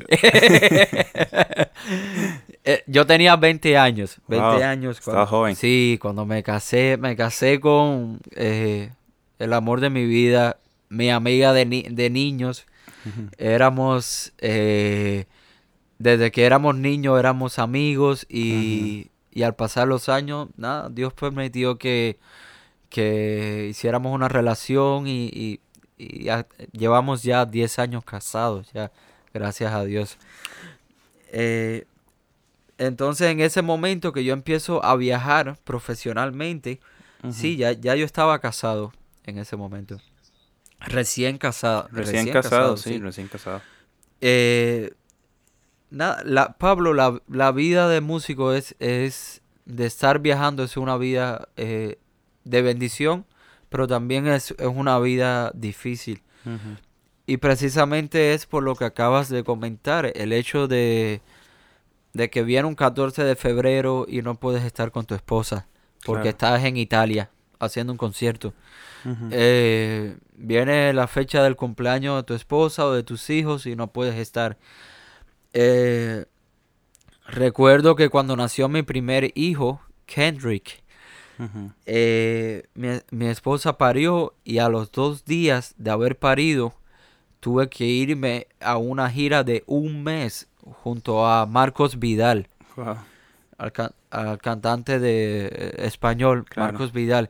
Eh, 2.66 2.82
yo 2.88 3.06
tenía 3.06 3.36
20 3.36 3.78
años. 3.78 4.22
20 4.30 4.64
años. 4.64 4.98
Estaba 4.98 5.26
joven. 5.26 5.54
Sí, 5.54 6.00
cuando 6.02 6.26
me 6.26 6.44
casé, 6.44 6.96
me 6.96 7.18
casé 7.18 7.60
con 7.60 8.22
eh, 8.38 8.90
el 9.38 9.52
amor 9.52 9.82
de 9.82 9.90
mi 9.90 10.06
vida, 10.06 10.60
mi 10.88 11.10
amiga 11.10 11.52
de, 11.52 11.66
de 11.66 12.10
niños. 12.10 12.66
Éramos, 13.38 14.32
eh, 14.38 15.26
desde 16.00 16.32
que 16.32 16.46
éramos 16.46 16.76
niños, 16.76 17.20
éramos 17.20 17.60
amigos 17.60 18.26
y, 18.30 19.12
y, 19.30 19.44
al 19.44 19.56
pasar 19.56 19.90
los 19.90 20.08
años, 20.08 20.48
nada, 20.56 20.88
Dios 20.90 21.12
permitió 21.12 21.78
que, 21.78 22.18
que 22.94 23.66
hiciéramos 23.72 24.14
una 24.14 24.30
relación 24.30 25.08
y, 25.08 25.26
y, 25.34 25.60
llevamos 26.74 27.24
ya 27.24 27.44
10 27.48 27.80
años 27.80 28.06
casados, 28.06 28.72
ya, 28.72 28.92
gracias 29.34 29.74
a 29.74 29.84
Dios. 29.84 30.18
Eh, 31.32 31.86
entonces 32.78 33.32
en 33.32 33.40
ese 33.40 33.64
momento 33.64 34.14
que 34.14 34.24
yo 34.24 34.34
empiezo 34.34 34.86
a 34.86 34.96
viajar 34.96 35.58
profesionalmente, 35.64 36.82
sí, 37.32 37.58
ya, 37.58 37.72
ya 37.72 37.96
yo 37.96 38.06
estaba 38.06 38.38
casado 38.38 38.94
en 39.24 39.40
ese 39.40 39.56
momento. 39.56 40.00
Recién 40.80 41.40
casado. 41.40 41.88
Recién, 41.92 42.30
casado, 42.32 42.78
sí, 42.78 43.00
recién 43.00 43.28
casado. 43.28 43.64
Eh, 44.22 44.94
la, 45.90 46.58
Pablo, 46.60 46.94
la, 46.94 47.52
vida 47.54 47.90
de 47.90 48.02
músico 48.02 48.54
es, 48.54 48.76
es 48.78 49.42
de 49.66 49.88
estar 49.88 50.20
viajando, 50.20 50.64
es 50.64 50.78
una 50.78 50.98
vida 50.98 51.48
eh, 51.56 51.98
de 52.44 52.62
bendición, 52.62 53.26
pero 53.70 53.88
también 53.88 54.28
es, 54.28 54.54
una 54.60 55.00
vida 55.00 55.52
difícil. 55.54 56.22
Y 57.26 57.38
precisamente 57.38 58.34
es 58.34 58.46
por 58.46 58.64
lo 58.64 58.76
que 58.76 58.86
acabas 58.86 59.30
de 59.30 59.44
comentar, 59.44 60.12
el 60.16 60.34
hecho 60.34 60.68
de 60.68 61.22
de 62.14 62.30
que 62.30 62.44
viene 62.44 62.68
un 62.68 62.76
14 62.76 63.24
de 63.24 63.36
febrero 63.36 64.06
y 64.08 64.22
no 64.22 64.36
puedes 64.36 64.64
estar 64.64 64.92
con 64.92 65.06
tu 65.06 65.16
esposa 65.16 65.68
porque 66.06 66.30
estás 66.30 66.64
en 66.64 66.78
Italia 66.78 67.30
haciendo 67.60 67.92
un 67.92 67.98
concierto. 67.98 68.54
Eh, 69.32 70.18
viene 70.36 70.94
la 70.94 71.08
fecha 71.08 71.44
del 71.44 71.56
cumpleaños 71.56 72.18
de 72.18 72.24
tu 72.24 72.34
esposa 72.34 72.86
o 72.86 72.94
de 72.94 73.04
tus 73.04 73.30
hijos 73.30 73.66
y 73.66 73.76
no 73.76 73.88
puedes 73.88 74.16
estar. 74.16 74.58
Eh, 75.54 76.26
recuerdo 77.26 77.96
que 77.96 78.10
cuando 78.10 78.36
nació 78.36 78.70
mi 78.70 78.84
primer 78.84 79.32
hijo, 79.36 79.82
Kendrick, 80.06 80.83
eh, 81.86 82.64
mi, 82.76 83.26
esposa 83.28 83.78
parió 83.78 84.34
y 84.44 84.60
a 84.60 84.70
los 84.70 84.92
dos 84.92 85.26
días 85.26 85.74
de 85.78 85.92
haber 85.92 86.18
parido 86.18 86.74
tuve 87.40 87.70
que 87.70 87.86
irme 87.86 88.48
a 88.60 88.78
una 88.78 89.10
gira 89.10 89.44
de 89.44 89.64
un 89.68 90.04
mes 90.04 90.48
junto 90.84 91.28
a 91.28 91.46
Marcos 91.46 92.00
Vidal, 92.00 92.48
al, 93.58 94.38
cantante 94.40 95.00
de 95.00 95.48
eh, 95.48 95.74
español, 95.80 96.46
Marcos 96.56 96.94
Vidal. 96.94 97.30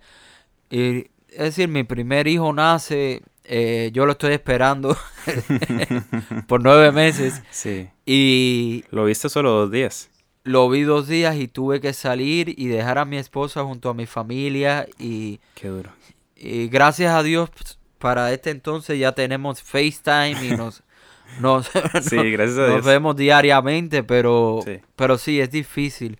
Y 0.69 1.07
es 1.29 1.39
decir, 1.39 1.67
mi 1.67 1.83
primer 1.83 2.27
hijo 2.27 2.53
nace, 2.53 3.23
eh, 3.43 3.89
yo 3.93 4.05
lo 4.05 4.13
estoy 4.13 4.33
esperando 4.33 4.95
por 6.47 6.61
nueve 6.61 6.91
meses. 6.91 7.41
Sí. 7.49 7.89
Y... 8.05 8.85
¿Lo 8.91 9.05
viste 9.05 9.29
solo 9.29 9.51
dos 9.51 9.71
días? 9.71 10.09
Lo 10.43 10.69
vi 10.69 10.81
dos 10.81 11.07
días 11.07 11.37
y 11.37 11.47
tuve 11.47 11.79
que 11.79 11.93
salir 11.93 12.53
y 12.57 12.67
dejar 12.67 12.97
a 12.97 13.05
mi 13.05 13.17
esposa 13.17 13.63
junto 13.63 13.89
a 13.89 13.93
mi 13.93 14.05
familia 14.05 14.87
y... 14.99 15.39
Qué 15.55 15.69
duro. 15.69 15.91
Y 16.35 16.67
gracias 16.67 17.13
a 17.13 17.23
Dios 17.23 17.49
para 17.97 18.33
este 18.33 18.49
entonces 18.49 18.99
ya 18.99 19.13
tenemos 19.13 19.61
FaceTime 19.61 20.45
y 20.45 20.57
nos... 20.57 20.83
nos, 21.39 21.71
vemos 22.83 23.15
diariamente, 23.15 24.03
pero 24.03 24.59
sí. 24.65 24.81
pero 24.95 25.17
sí, 25.17 25.39
es 25.39 25.49
difícil. 25.49 26.19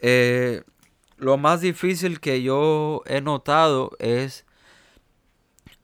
Eh, 0.00 0.62
lo 1.16 1.36
más 1.36 1.60
difícil 1.60 2.20
que 2.20 2.42
yo 2.42 3.02
he 3.06 3.20
notado 3.20 3.92
es 3.98 4.44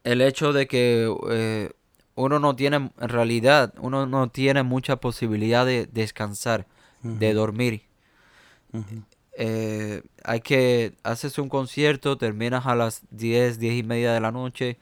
el 0.05 0.23
hecho 0.23 0.53
de 0.53 0.67
que 0.67 1.15
eh, 1.31 1.71
uno 2.15 2.39
no 2.39 2.57
tiene, 2.57 2.77
en 2.77 3.09
realidad, 3.09 3.75
uno 3.79 4.07
no 4.07 4.29
tiene 4.29 4.63
mucha 4.63 4.97
posibilidad 4.97 5.67
de 5.67 5.87
descansar, 5.87 6.67
de 7.19 7.35
dormir. 7.35 7.83
Eh, 9.39 10.03
hay 10.25 10.41
que, 10.41 10.95
haces 11.03 11.39
un 11.39 11.49
concierto, 11.49 12.17
terminas 12.17 12.67
a 12.67 12.75
las 12.75 13.03
10, 13.11 13.59
10 13.59 13.75
y 13.75 13.83
media 13.83 14.13
de 14.13 14.21
la 14.21 14.33
noche, 14.33 14.79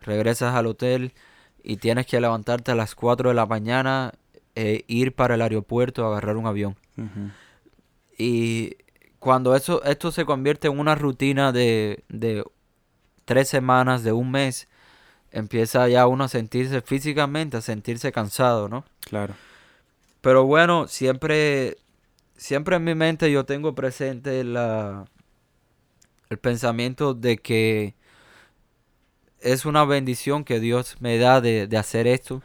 regresas 0.00 0.54
al 0.54 0.66
hotel 0.66 1.12
y 1.62 1.76
tienes 1.76 2.06
que 2.06 2.20
levantarte 2.20 2.72
a 2.72 2.74
las 2.74 2.94
4 2.94 3.30
de 3.30 3.34
la 3.34 3.46
mañana, 3.46 4.12
e 4.56 4.84
ir 4.86 5.14
para 5.14 5.34
el 5.34 5.42
aeropuerto, 5.42 6.06
agarrar 6.06 6.36
un 6.36 6.46
avión. 6.46 6.76
Y 8.16 8.76
cuando 9.18 9.56
eso, 9.56 9.82
esto 9.84 10.12
se 10.12 10.24
convierte 10.24 10.68
en 10.68 10.78
una 10.78 10.94
rutina 10.94 11.50
de, 11.50 12.04
de 12.08 12.44
tres 13.24 13.48
semanas, 13.48 14.04
de 14.04 14.12
un 14.12 14.30
mes, 14.30 14.68
empieza 15.32 15.88
ya 15.88 16.06
uno 16.06 16.24
a 16.24 16.28
sentirse 16.28 16.80
físicamente, 16.82 17.56
a 17.56 17.60
sentirse 17.60 18.12
cansado, 18.12 18.68
¿no? 18.68 18.84
Claro. 19.00 19.34
Pero 20.24 20.46
bueno, 20.46 20.88
siempre, 20.88 21.76
siempre 22.34 22.76
en 22.76 22.84
mi 22.84 22.94
mente 22.94 23.30
yo 23.30 23.44
tengo 23.44 23.74
presente 23.74 24.42
la, 24.42 25.04
el 26.30 26.38
pensamiento 26.38 27.12
de 27.12 27.36
que 27.36 27.94
es 29.40 29.66
una 29.66 29.84
bendición 29.84 30.44
que 30.44 30.60
Dios 30.60 30.96
me 31.00 31.18
da 31.18 31.42
de, 31.42 31.68
hacer 31.76 32.06
esto, 32.06 32.42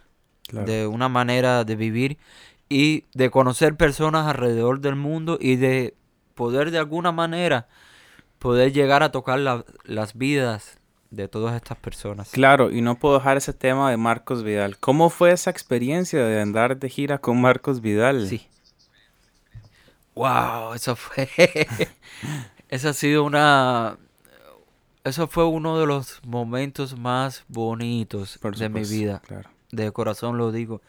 de 0.51 0.87
una 0.87 1.07
manera 1.07 1.63
de 1.63 1.77
vivir 1.77 2.17
y 2.67 3.05
de 3.13 3.31
conocer 3.31 3.77
personas 3.77 4.27
alrededor 4.27 4.81
del 4.81 4.97
mundo 4.97 5.37
y 5.39 5.55
de 5.55 5.95
poder 6.35 6.71
de 6.71 6.79
alguna 6.79 7.13
manera 7.13 7.69
poder 8.39 8.73
llegar 8.73 9.03
a 9.03 9.13
tocar 9.13 9.39
las 9.39 10.17
vidas 10.17 10.78
de 11.11 11.27
todas 11.27 11.55
estas 11.55 11.77
personas. 11.77 12.29
Claro, 12.31 12.71
y 12.71 12.81
no 12.81 12.95
puedo 12.95 13.15
dejar 13.15 13.37
ese 13.37 13.53
tema 13.53 13.89
de 13.89 13.97
Marcos 13.97 14.43
Vidal. 14.43 14.77
¿Cómo 14.77 15.09
fue 15.09 15.31
esa 15.31 15.49
experiencia 15.49 16.23
de 16.23 16.41
andar 16.41 16.77
de 16.77 16.89
gira 16.89 17.17
con 17.17 17.41
Marcos 17.41 17.81
Vidal? 17.81 18.27
Sí. 18.27 18.47
Wow, 20.15 20.73
eso 20.73 20.95
fue. 20.95 21.29
Eso 22.69 22.89
ha 22.89 22.93
sido 22.93 23.23
una. 23.23 23.97
Eso 25.03 25.27
fue 25.27 25.45
uno 25.45 25.79
de 25.79 25.87
los 25.87 26.19
momentos 26.23 26.95
más 26.95 27.43
bonitos 27.47 28.37
de 28.57 28.69
mi 28.69 28.83
vida. 28.83 29.21
Claro. 29.25 29.49
De 29.71 29.91
corazón 29.91 30.37
lo 30.37 30.51
digo. 30.51 30.81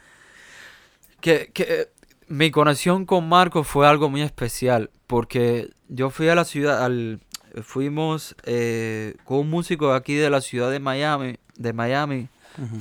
Que, 1.22 1.50
que 1.54 1.88
mi 2.28 2.50
conexión 2.50 3.06
con 3.06 3.28
Marcos 3.28 3.66
fue 3.66 3.86
algo 3.86 4.10
muy 4.10 4.20
especial. 4.20 4.90
Porque 5.06 5.70
yo 5.88 6.10
fui 6.10 6.28
a 6.28 6.34
la 6.34 6.44
ciudad, 6.44 6.84
al, 6.84 7.20
fuimos 7.62 8.36
eh, 8.44 9.16
con 9.24 9.38
un 9.38 9.50
músico 9.50 9.92
aquí 9.92 10.14
de 10.14 10.30
la 10.30 10.40
ciudad 10.40 10.70
de 10.70 10.80
Miami, 10.80 11.36
de 11.56 11.72
Miami, 11.72 12.28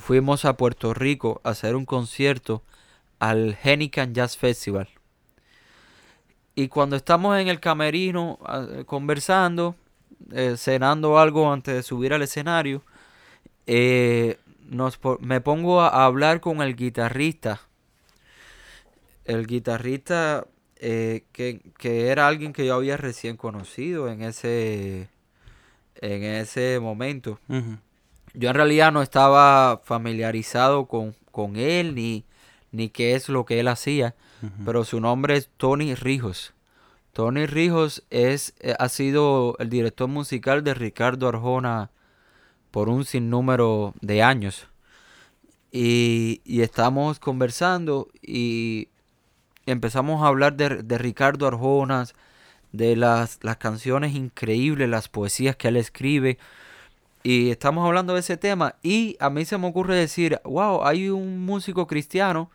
fuimos 0.01 0.45
a 0.45 0.57
Puerto 0.57 0.93
Rico 0.93 1.41
a 1.43 1.49
hacer 1.49 1.75
un 1.75 1.85
concierto 1.85 2.63
al 3.19 3.57
Henican 3.63 4.13
Jazz 4.13 4.37
Festival. 4.37 4.89
Y 6.55 6.67
cuando 6.67 6.95
estamos 6.95 7.37
en 7.37 7.47
el 7.47 7.59
camerino 7.59 8.39
conversando, 8.85 9.75
eh, 10.31 10.55
cenando 10.57 11.17
algo 11.17 11.51
antes 11.51 11.75
de 11.75 11.83
subir 11.83 12.13
al 12.13 12.21
escenario, 12.21 12.83
eh, 13.67 14.37
nos, 14.69 14.99
me 15.19 15.41
pongo 15.41 15.81
a 15.81 16.05
hablar 16.05 16.41
con 16.41 16.61
el 16.61 16.75
guitarrista. 16.75 17.61
El 19.25 19.47
guitarrista 19.47 20.47
eh, 20.79 21.25
que, 21.33 21.61
era 22.09 22.27
alguien 22.27 22.53
que 22.53 22.65
yo 22.65 22.75
había 22.75 22.95
recién 22.95 23.35
conocido 23.35 24.09
en 24.09 24.21
ese, 24.21 25.09
en 25.95 26.23
ese 26.23 26.79
momento. 26.79 27.39
Yo 28.33 28.49
en 28.49 28.55
realidad 28.55 28.91
no 28.91 29.01
estaba 29.01 29.81
familiarizado 29.83 30.85
con, 30.85 31.15
con 31.31 31.57
él 31.57 31.95
ni, 31.95 32.23
ni 32.71 32.89
qué 32.89 33.15
es 33.15 33.27
lo 33.27 33.45
que 33.45 33.59
él 33.59 33.67
hacía, 33.67 34.15
pero 34.65 34.85
su 34.85 35.01
nombre 35.01 35.35
es 35.35 35.49
Tony 35.57 35.95
Rijos. 35.95 36.53
Tony 37.11 37.45
Rijos 37.45 38.05
es, 38.09 38.53
eh, 38.59 38.75
ha 38.79 38.87
sido 38.87 39.57
el 39.59 39.69
director 39.69 40.07
musical 40.07 40.63
de 40.63 40.73
Ricardo 40.73 41.27
Arjona 41.27 41.91
por 42.71 42.87
un 42.87 43.03
sinnúmero 43.03 43.93
de 43.99 44.23
años. 44.23 44.67
Y, 45.71 46.41
y 46.45 46.61
estamos 46.61 47.19
conversando 47.19 48.07
y 48.21 48.87
empezamos 49.71 50.23
a 50.23 50.27
hablar 50.27 50.55
de, 50.55 50.97
Ricardo 50.97 51.47
Arjonas, 51.47 52.13
de 52.71 52.95
las, 52.95 53.39
las, 53.41 53.57
canciones 53.57 54.15
increíbles, 54.15 54.89
las 54.89 55.09
poesías 55.09 55.55
que 55.55 55.69
él 55.69 55.77
escribe. 55.77 56.37
Y 57.23 57.49
estamos 57.49 57.85
hablando 57.85 58.13
de 58.13 58.21
ese 58.21 58.37
tema. 58.37 58.75
Y 58.81 59.17
a 59.19 59.29
mí 59.29 59.45
se 59.45 59.57
me 59.57 59.67
ocurre 59.67 59.95
decir, 59.95 60.39
wow, 60.43 60.85
hay 60.85 61.09
un 61.09 61.45
músico 61.45 61.87
cristiano 61.87 62.49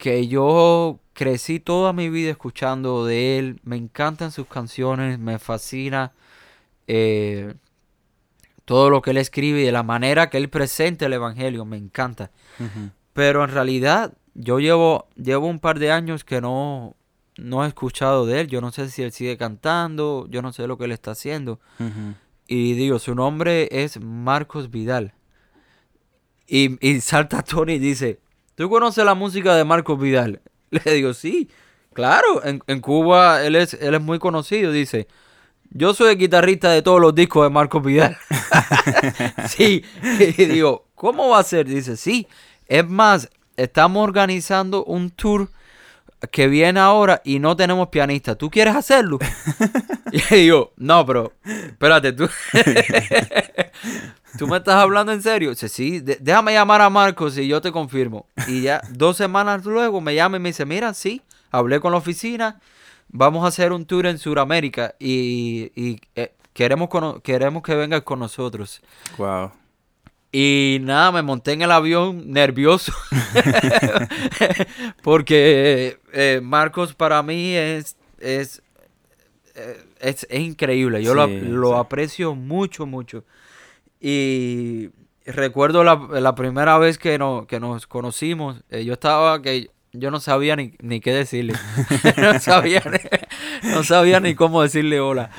que 0.00 0.26
yo 0.28 0.98
crecí 1.12 1.60
toda 1.60 1.92
mi 1.92 2.08
vida 2.08 2.30
escuchando 2.30 3.04
de 3.04 3.38
él. 3.38 3.60
Me 3.64 3.76
encantan 3.76 4.32
sus 4.32 4.46
canciones, 4.46 5.18
me 5.18 5.38
fascina 5.38 6.12
eh, 6.86 7.54
todo 8.64 8.88
lo 8.88 9.02
que 9.02 9.10
él 9.10 9.18
escribe 9.18 9.60
y 9.60 9.64
de 9.64 9.72
la 9.72 9.82
manera 9.82 10.30
que 10.30 10.38
él 10.38 10.48
presenta 10.48 11.06
el 11.06 11.12
Evangelio. 11.12 11.66
Me 11.66 11.76
encanta. 11.76 12.30
Pero 13.12 13.44
en 13.44 13.50
realidad 13.50 14.14
yo 14.34 14.58
llevo, 14.60 15.08
llevo 15.16 15.46
un 15.46 15.60
par 15.60 15.78
de 15.78 15.90
años 15.90 16.24
que 16.24 16.40
no, 16.40 16.96
no 17.36 17.64
he 17.64 17.68
escuchado 17.68 18.26
de 18.26 18.40
él. 18.40 18.46
Yo 18.48 18.60
no 18.60 18.72
sé 18.72 18.88
si 18.90 19.02
él 19.02 19.12
sigue 19.12 19.36
cantando, 19.36 20.26
yo 20.28 20.42
no 20.42 20.52
sé 20.52 20.66
lo 20.66 20.78
que 20.78 20.84
él 20.84 20.92
está 20.92 21.12
haciendo. 21.12 21.60
Y 22.46 22.74
digo, 22.74 22.98
su 22.98 23.14
nombre 23.14 23.68
es 23.70 24.00
Marcos 24.00 24.70
Vidal. 24.70 25.14
Y, 26.46 26.84
y 26.86 27.00
salta 27.00 27.42
Tony 27.42 27.74
y 27.74 27.78
dice, 27.78 28.18
¿tú 28.56 28.68
conoces 28.68 29.04
la 29.04 29.14
música 29.14 29.54
de 29.54 29.64
Marcos 29.64 30.00
Vidal? 30.00 30.40
Le 30.70 30.94
digo, 30.94 31.14
sí, 31.14 31.48
claro, 31.92 32.44
en, 32.44 32.60
en 32.66 32.80
Cuba 32.80 33.44
él 33.44 33.56
es, 33.56 33.74
él 33.74 33.94
es 33.94 34.00
muy 34.00 34.18
conocido. 34.18 34.72
Dice, 34.72 35.06
yo 35.70 35.94
soy 35.94 36.12
el 36.12 36.18
guitarrista 36.18 36.70
de 36.70 36.82
todos 36.82 37.00
los 37.00 37.14
discos 37.14 37.44
de 37.44 37.50
Marcos 37.50 37.84
Vidal. 37.84 38.16
sí, 39.48 39.84
y 40.36 40.44
digo, 40.46 40.88
¿cómo 40.94 41.28
va 41.28 41.38
a 41.38 41.44
ser? 41.44 41.66
Dice, 41.66 41.96
sí, 41.96 42.26
es 42.66 42.86
más, 42.86 43.30
estamos 43.62 44.02
organizando 44.02 44.84
un 44.84 45.10
tour 45.10 45.48
que 46.30 46.48
viene 46.48 46.80
ahora 46.80 47.22
y 47.24 47.38
no 47.38 47.56
tenemos 47.56 47.88
pianista. 47.88 48.34
¿Tú 48.34 48.50
quieres 48.50 48.76
hacerlo? 48.76 49.18
y 50.30 50.46
yo, 50.46 50.72
no, 50.76 51.04
pero 51.06 51.32
espérate, 51.44 52.12
tú. 52.12 52.28
¿Tú 54.38 54.46
me 54.46 54.58
estás 54.58 54.76
hablando 54.76 55.12
en 55.12 55.22
serio? 55.22 55.50
Dice, 55.50 55.68
sí, 55.68 56.00
déjame 56.00 56.52
llamar 56.52 56.80
a 56.82 56.90
Marcos 56.90 57.36
y 57.36 57.48
yo 57.48 57.60
te 57.60 57.72
confirmo. 57.72 58.26
Y 58.46 58.62
ya 58.62 58.80
dos 58.90 59.16
semanas 59.16 59.64
luego 59.64 60.00
me 60.00 60.14
llama 60.14 60.36
y 60.36 60.40
me 60.40 60.50
dice, 60.50 60.64
mira, 60.64 60.94
sí, 60.94 61.22
hablé 61.50 61.80
con 61.80 61.92
la 61.92 61.98
oficina, 61.98 62.60
vamos 63.08 63.44
a 63.44 63.48
hacer 63.48 63.72
un 63.72 63.86
tour 63.86 64.06
en 64.06 64.18
Sudamérica 64.18 64.94
y, 64.98 66.00
eh, 66.14 66.32
queremos, 66.52 66.88
queremos 67.22 67.62
que 67.62 67.74
vengas 67.74 68.02
con 68.02 68.20
nosotros. 68.20 68.80
Wow. 69.18 69.50
Y 70.32 70.78
nada, 70.82 71.10
me 71.10 71.22
monté 71.22 71.52
en 71.52 71.62
el 71.62 71.72
avión 71.72 72.30
nervioso. 72.30 72.92
Porque 75.02 75.98
eh, 76.12 76.40
Marcos 76.42 76.94
para 76.94 77.22
mí 77.22 77.54
es, 77.54 77.96
es, 78.20 78.62
eh, 79.56 79.82
es, 80.00 80.26
increíble. 80.30 81.02
Yo 81.02 81.14
lo, 81.14 81.76
aprecio 81.76 82.36
mucho, 82.36 82.86
mucho. 82.86 83.24
Y 84.00 84.90
recuerdo 85.26 85.82
la, 85.82 86.34
primera 86.36 86.78
vez 86.78 86.96
que, 86.96 87.18
no, 87.18 87.46
que 87.48 87.58
nos 87.58 87.88
conocimos. 87.88 88.62
Eh, 88.70 88.84
yo 88.84 88.92
estaba 88.92 89.42
que 89.42 89.70
yo 89.92 90.12
no 90.12 90.20
sabía 90.20 90.54
ni, 90.54 90.74
ni 90.80 91.00
qué 91.00 91.12
decirle. 91.12 91.54
no, 92.16 92.38
sabía, 92.38 92.84
no 93.64 93.82
sabía 93.82 94.20
ni 94.20 94.36
cómo 94.36 94.62
decirle 94.62 95.00
hola. 95.00 95.30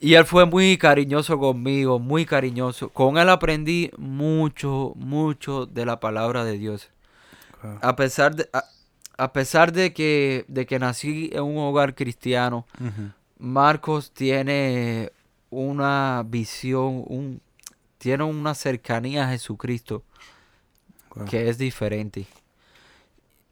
Y 0.00 0.14
él 0.14 0.24
fue 0.24 0.44
muy 0.44 0.76
cariñoso 0.76 1.38
conmigo, 1.38 1.98
muy 1.98 2.26
cariñoso. 2.26 2.90
Con 2.90 3.16
él 3.16 3.28
aprendí 3.28 3.90
mucho, 3.96 4.92
mucho 4.96 5.66
de 5.66 5.86
la 5.86 6.00
palabra 6.00 6.44
de 6.44 6.58
Dios. 6.58 6.90
A 7.80 7.96
pesar 7.96 8.36
de, 8.36 8.48
a, 8.52 8.64
a 9.16 9.32
pesar 9.32 9.72
de 9.72 9.94
que, 9.94 10.44
de 10.48 10.66
que 10.66 10.78
nací 10.78 11.30
en 11.32 11.42
un 11.42 11.58
hogar 11.58 11.94
cristiano. 11.94 12.66
Marcos 13.38 14.12
tiene 14.12 15.12
una 15.50 16.24
visión, 16.26 17.04
un, 17.06 17.40
tiene 17.98 18.24
una 18.24 18.54
cercanía 18.54 19.24
a 19.24 19.30
Jesucristo 19.30 20.02
que 21.30 21.48
es 21.48 21.58
diferente. 21.58 22.26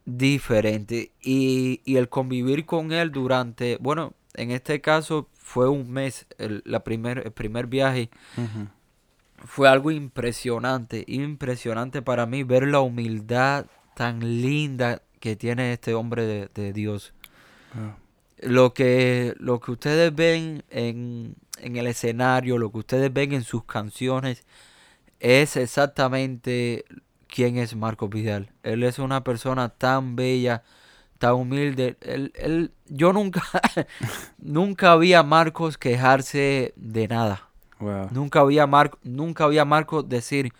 Diferente. 0.05 1.13
Y, 1.23 1.81
y 1.85 1.97
el 1.97 2.09
convivir 2.09 2.67
con 2.67 2.93
él 2.93 3.13
durante, 3.13 3.77
bueno, 3.81 4.15
en 4.35 4.51
este 4.51 4.81
caso 4.81 5.29
fue 5.35 5.69
un 5.69 5.91
mes, 5.91 6.27
el, 6.39 6.63
la 6.65 6.85
primer, 6.85 7.19
el 7.25 7.33
primer 7.33 7.67
viaje 7.67 8.11
fue 9.45 9.69
algo 9.69 9.91
impresionante, 9.91 11.05
impresionante 11.07 12.03
para 12.03 12.27
mí 12.27 12.43
ver 12.43 12.67
la 12.67 12.81
humildad 12.81 13.67
tan 13.95 14.21
linda 14.21 15.03
que 15.21 15.37
tiene 15.37 15.73
este 15.73 15.95
hombre 15.95 16.25
de, 16.27 16.51
de 16.55 16.73
Dios. 16.73 17.13
Wow. 17.75 17.95
Lo 18.39 18.75
que, 18.75 19.35
lo 19.39 19.61
que 19.61 19.71
ustedes 19.71 20.15
ven 20.15 20.65
en, 20.71 21.37
en 21.59 21.77
el 21.77 21.87
escenario, 21.87 22.59
lo 22.59 22.73
que 22.73 22.79
ustedes 22.79 23.13
ven 23.13 23.33
en 23.33 23.45
sus 23.45 23.65
canciones, 23.65 24.45
es 25.21 25.57
exactamente 25.57 26.85
quién 27.29 27.57
es 27.57 27.77
Marco 27.77 28.09
Vidal. 28.09 28.51
Él 28.63 28.83
es 28.83 28.99
una 28.99 29.23
persona 29.23 29.69
tan 29.69 30.17
bella, 30.17 30.65
tan 31.23 31.35
humilde. 31.35 31.97
Él, 32.01 32.33
él- 32.35 32.73
yo 32.89 33.13
nunca, 33.13 33.43
nunca 34.39 34.97
vi 34.97 35.15
a 35.15 35.23
Marcos 35.23 35.79
quejarse 35.79 36.73
de 36.77 37.07
nada. 37.09 37.49
Wow. 37.79 38.09
Nunca 38.11 38.41
había 38.41 38.67
Marco, 38.67 38.99
nunca 39.05 39.45
había 39.45 39.65
Marco 39.65 40.03
decir, 40.03 40.53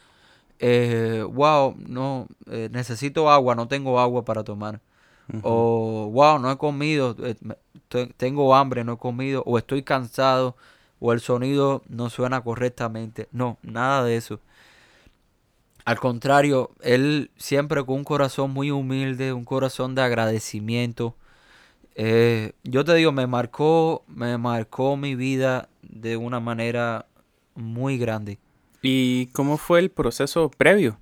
eh, 0.61 1.25
wow, 1.29 1.75
no, 1.79 2.27
eh, 2.51 2.69
necesito 2.73 3.29
agua, 3.31 3.55
no 3.55 3.67
tengo 3.69 3.99
agua 4.01 4.25
para 4.25 4.43
tomar. 4.45 4.81
O 5.43 6.11
wow, 6.13 6.39
no 6.39 6.51
he 6.51 6.57
comido, 6.59 7.17
eh, 7.21 7.37
tengo 8.17 8.55
hambre, 8.55 8.85
no 8.85 8.95
he 8.95 8.99
comido. 8.99 9.43
O 9.47 9.57
estoy 9.57 9.83
cansado, 9.83 10.57
o 11.01 11.13
el 11.13 11.21
sonido 11.21 11.83
no 11.89 12.11
suena 12.11 12.41
correctamente. 12.43 13.29
No, 13.33 13.57
nada 13.63 14.05
de 14.05 14.17
eso. 14.17 14.41
Al 15.85 15.99
contrario, 15.99 16.71
él 16.81 17.31
siempre 17.37 17.85
con 17.85 17.97
un 17.97 18.05
corazón 18.05 18.53
muy 18.53 18.71
humilde, 18.71 19.33
un 19.33 19.45
corazón 19.45 19.95
de 19.95 20.03
agradecimiento. 20.03 21.17
Eh, 21.95 22.53
yo 22.63 22.85
te 22.85 22.95
digo, 22.95 23.13
me 23.13 23.27
marcó, 23.27 24.05
me 24.07 24.39
marcó 24.39 24.97
mi 24.97 25.15
vida 25.15 25.69
de 25.83 26.17
una 26.17 26.41
manera 26.41 27.07
muy 27.55 27.99
grande. 27.99 28.39
¿Y 28.81 29.27
cómo 29.27 29.59
fue 29.59 29.81
el 29.81 29.91
proceso 29.91 30.51
previo? 30.51 30.99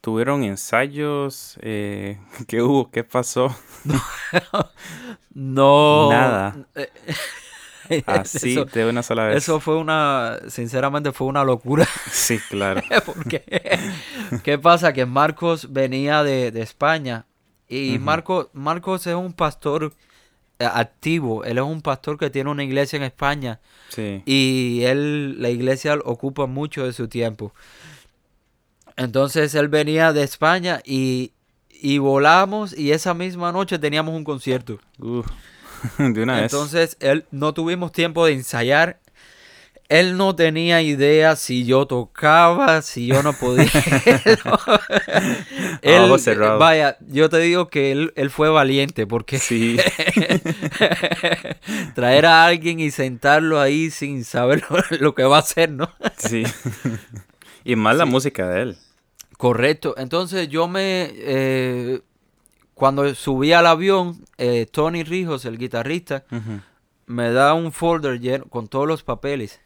¿Tuvieron 0.00 0.42
ensayos? 0.42 1.58
Eh, 1.62 2.18
¿Qué 2.48 2.62
hubo? 2.62 2.90
¿Qué 2.90 3.04
pasó? 3.04 3.54
No. 5.34 6.10
Nada. 6.10 6.54
Así, 8.06 8.52
eso, 8.52 8.64
de 8.66 8.86
una 8.88 9.02
sola 9.02 9.24
vez. 9.26 9.36
eso 9.38 9.60
fue 9.60 9.76
una, 9.76 10.38
sinceramente 10.48 11.12
fue 11.12 11.26
una 11.26 11.44
locura. 11.44 11.86
Sí, 12.10 12.38
claro. 12.50 12.82
Porque, 13.06 13.42
¿qué 14.42 14.58
pasa? 14.58 14.92
Que 14.92 15.06
Marcos 15.06 15.72
venía 15.72 16.22
de, 16.22 16.50
de 16.50 16.62
España 16.62 17.26
y 17.68 17.96
Ujú. 17.96 18.04
Marcos, 18.04 18.46
Marcos 18.52 19.06
es 19.06 19.14
un 19.14 19.32
pastor 19.32 19.92
eh, 20.58 20.64
activo. 20.64 21.44
Él 21.44 21.58
es 21.58 21.64
un 21.64 21.82
pastor 21.82 22.18
que 22.18 22.30
tiene 22.30 22.50
una 22.50 22.64
iglesia 22.64 22.96
en 22.98 23.02
España 23.04 23.60
Sí. 23.88 24.22
y 24.24 24.82
él, 24.84 25.40
la 25.42 25.50
iglesia 25.50 25.96
ocupa 26.04 26.46
mucho 26.46 26.84
de 26.84 26.92
su 26.92 27.08
tiempo. 27.08 27.52
Entonces 28.96 29.54
él 29.54 29.68
venía 29.68 30.12
de 30.12 30.22
España 30.22 30.80
y, 30.84 31.32
y 31.70 31.98
volamos 31.98 32.76
y 32.76 32.92
esa 32.92 33.14
misma 33.14 33.52
noche 33.52 33.78
teníamos 33.78 34.14
un 34.14 34.24
concierto. 34.24 34.78
Uf, 34.98 35.26
de 35.98 36.22
una 36.22 36.34
vez. 36.40 36.52
Entonces 36.52 36.96
él 37.00 37.24
no 37.30 37.54
tuvimos 37.54 37.92
tiempo 37.92 38.26
de 38.26 38.32
ensayar. 38.32 38.98
Él 39.88 40.16
no 40.16 40.34
tenía 40.34 40.80
idea 40.80 41.36
si 41.36 41.66
yo 41.66 41.86
tocaba, 41.86 42.80
si 42.80 43.06
yo 43.08 43.22
no 43.22 43.34
podía. 43.34 43.66
Él- 45.82 46.02
ojos 46.04 46.22
cerrados. 46.22 46.58
vaya, 46.58 46.96
yo 47.08 47.28
te 47.28 47.38
digo 47.40 47.68
que 47.68 47.92
él, 47.92 48.10
él 48.16 48.30
fue 48.30 48.48
valiente 48.48 49.06
porque 49.06 49.38
Sí. 49.38 49.76
traer 51.94 52.24
a 52.26 52.44
alguien 52.46 52.80
y 52.80 52.90
sentarlo 52.90 53.60
ahí 53.60 53.90
sin 53.90 54.24
saber 54.24 54.64
lo, 54.70 54.78
lo 54.98 55.14
que 55.14 55.24
va 55.24 55.36
a 55.36 55.40
hacer, 55.40 55.70
¿no? 55.70 55.90
Sí. 56.16 56.42
y 57.64 57.76
más 57.76 57.96
la 57.96 58.06
música 58.06 58.48
de 58.48 58.62
él. 58.62 58.76
Correcto. 59.36 59.94
Entonces 59.98 60.48
yo 60.48 60.68
me... 60.68 61.10
eh, 61.12 62.00
cuando 62.74 63.14
subí 63.14 63.52
al 63.52 63.66
avión, 63.66 64.24
eh, 64.38 64.66
Tony 64.70 65.04
Rijos, 65.04 65.44
el 65.44 65.58
guitarrista, 65.58 66.24
me 67.06 67.30
da 67.30 67.54
un 67.54 67.72
folder 67.72 68.20
lleno 68.20 68.46
con 68.46 68.68
todos 68.68 68.88
los 68.88 69.02
papeles. 69.02 69.60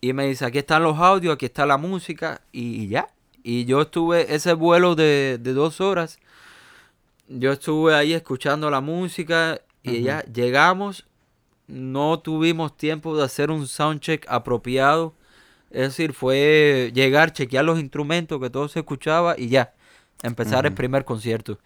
Y 0.00 0.12
me 0.12 0.26
dice, 0.26 0.44
aquí 0.44 0.58
están 0.58 0.82
los 0.84 0.98
audios, 0.98 1.34
aquí 1.34 1.46
está 1.46 1.66
la 1.66 1.76
música 1.76 2.40
y, 2.52 2.82
y 2.82 2.88
ya. 2.88 3.08
Y 3.42 3.64
yo 3.64 3.82
estuve, 3.82 4.34
ese 4.34 4.52
vuelo 4.52 4.94
de, 4.94 5.38
de 5.40 5.52
dos 5.52 5.80
horas, 5.80 6.18
yo 7.28 7.52
estuve 7.52 7.94
ahí 7.94 8.12
escuchando 8.12 8.70
la 8.70 8.80
música 8.80 9.60
y 9.82 10.02
ya 10.02 10.22
llegamos, 10.22 11.06
no 11.66 12.20
tuvimos 12.20 12.76
tiempo 12.76 13.16
de 13.16 13.24
hacer 13.24 13.50
un 13.50 13.66
soundcheck 13.66 14.24
apropiado. 14.28 15.14
Es 15.70 15.88
decir, 15.88 16.14
fue 16.14 16.90
llegar, 16.94 17.32
chequear 17.32 17.64
los 17.64 17.78
instrumentos, 17.78 18.40
que 18.40 18.48
todo 18.48 18.68
se 18.68 18.78
escuchaba 18.78 19.34
y 19.38 19.48
ya, 19.48 19.74
empezar 20.22 20.64
el 20.64 20.72
primer 20.72 21.04
concierto. 21.04 21.58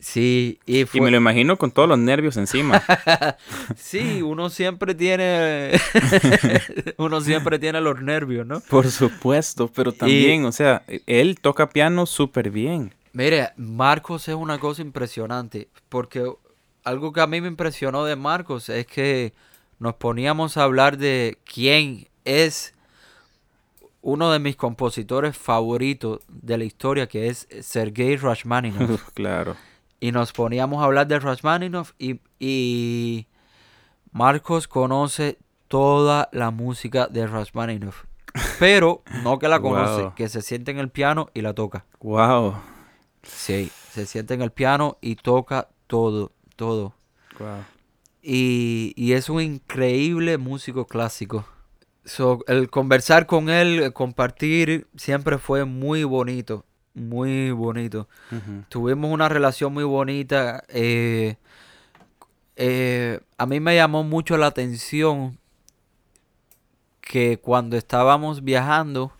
Sí, 0.00 0.60
y 0.64 0.80
Y 0.80 0.84
fue... 0.84 1.00
me 1.00 1.10
lo 1.10 1.16
imagino 1.16 1.56
con 1.58 1.70
todos 1.72 1.88
los 1.88 1.98
nervios 1.98 2.36
encima. 2.36 2.82
Sí, 3.76 4.22
uno 4.22 4.50
siempre 4.50 4.94
tiene. 4.94 5.72
uno 6.98 7.20
siempre 7.20 7.58
tiene 7.58 7.80
los 7.80 8.00
nervios, 8.00 8.46
¿no? 8.46 8.60
Por 8.60 8.90
supuesto, 8.90 9.70
pero 9.74 9.92
también, 9.92 10.44
o 10.44 10.52
sea, 10.52 10.82
él 11.06 11.38
toca 11.40 11.70
piano 11.70 12.06
súper 12.06 12.50
bien. 12.50 12.94
Mire, 13.12 13.50
Marcos 13.56 14.28
es 14.28 14.34
una 14.34 14.58
cosa 14.58 14.82
impresionante. 14.82 15.68
Porque 15.88 16.30
algo 16.84 17.12
que 17.12 17.20
a 17.20 17.26
mí 17.26 17.40
me 17.40 17.48
impresionó 17.48 18.04
de 18.04 18.16
Marcos 18.16 18.68
es 18.68 18.86
que 18.86 19.32
nos 19.78 19.94
poníamos 19.94 20.56
a 20.56 20.64
hablar 20.64 20.98
de 20.98 21.38
quién 21.44 22.08
es 22.24 22.74
uno 24.02 24.30
de 24.30 24.38
mis 24.38 24.56
compositores 24.56 25.36
favoritos 25.36 26.20
de 26.28 26.58
la 26.58 26.64
historia, 26.64 27.08
que 27.08 27.28
es 27.28 27.48
Sergei 27.62 28.16
Rachmaninoff. 28.16 29.10
claro. 29.14 29.56
Y 30.00 30.12
nos 30.12 30.32
poníamos 30.32 30.80
a 30.82 30.84
hablar 30.86 31.06
de 31.06 31.18
Rachmaninoff 31.18 31.92
y, 31.98 32.20
y 32.38 33.26
Marcos 34.12 34.68
conoce 34.68 35.38
toda 35.68 36.28
la 36.32 36.50
música 36.50 37.06
de 37.08 37.26
Rachmaninoff. 37.26 38.04
Pero 38.58 39.02
no 39.22 39.38
que 39.38 39.48
la 39.48 39.60
conoce, 39.60 40.02
Wow. 40.02 40.14
que 40.14 40.28
se 40.28 40.42
siente 40.42 40.70
en 40.70 40.78
el 40.78 40.88
piano 40.90 41.30
y 41.34 41.40
la 41.42 41.54
toca. 41.54 41.84
Wow. 42.00 42.54
Sí, 43.22 43.70
se 43.92 44.06
siente 44.06 44.34
en 44.34 44.42
el 44.42 44.52
piano 44.52 44.98
y 45.00 45.16
toca 45.16 45.68
todo, 45.86 46.32
todo. 46.56 46.94
Wow. 47.38 47.64
Y, 48.22 48.92
y 48.96 49.12
es 49.12 49.28
un 49.28 49.40
increíble 49.40 50.38
músico 50.38 50.86
clásico. 50.86 51.44
So, 52.04 52.40
el 52.46 52.70
conversar 52.70 53.26
con 53.26 53.50
él, 53.50 53.80
el 53.82 53.92
compartir, 53.92 54.86
siempre 54.96 55.36
fue 55.38 55.64
muy 55.66 56.04
bonito, 56.04 56.64
muy 56.98 57.50
bonito. 57.52 58.08
Tuvimos 58.68 59.10
una 59.12 59.28
relación 59.28 59.72
muy 59.72 59.84
bonita. 59.84 60.62
eh, 60.68 61.36
eh, 62.56 63.20
a 63.36 63.46
mí 63.46 63.60
me 63.60 63.76
llamó 63.76 64.02
mucho 64.02 64.36
la 64.36 64.46
atención 64.48 65.38
que 67.00 67.38
cuando 67.38 67.76
estábamos 67.76 68.42
viajando, 68.44 69.12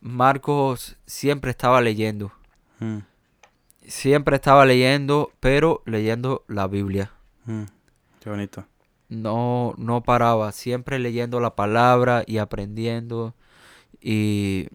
Marcos 0.00 0.96
siempre 1.06 1.50
estaba 1.50 1.80
leyendo. 1.80 2.32
Mm, 2.80 2.98
Siempre 3.88 4.34
estaba 4.36 4.66
leyendo, 4.66 5.30
pero 5.38 5.82
leyendo 5.86 6.44
la 6.48 6.66
Biblia. 6.66 7.12
mm. 7.44 7.62
Qué 8.20 8.30
bonito. 8.30 8.66
No, 9.08 9.74
no 9.78 10.02
paraba, 10.02 10.50
siempre 10.50 10.98
leyendo 10.98 11.38
la 11.38 11.54
palabra 11.54 12.24
y 12.26 12.38
aprendiendo. 12.38 13.34
Y, 14.00 14.66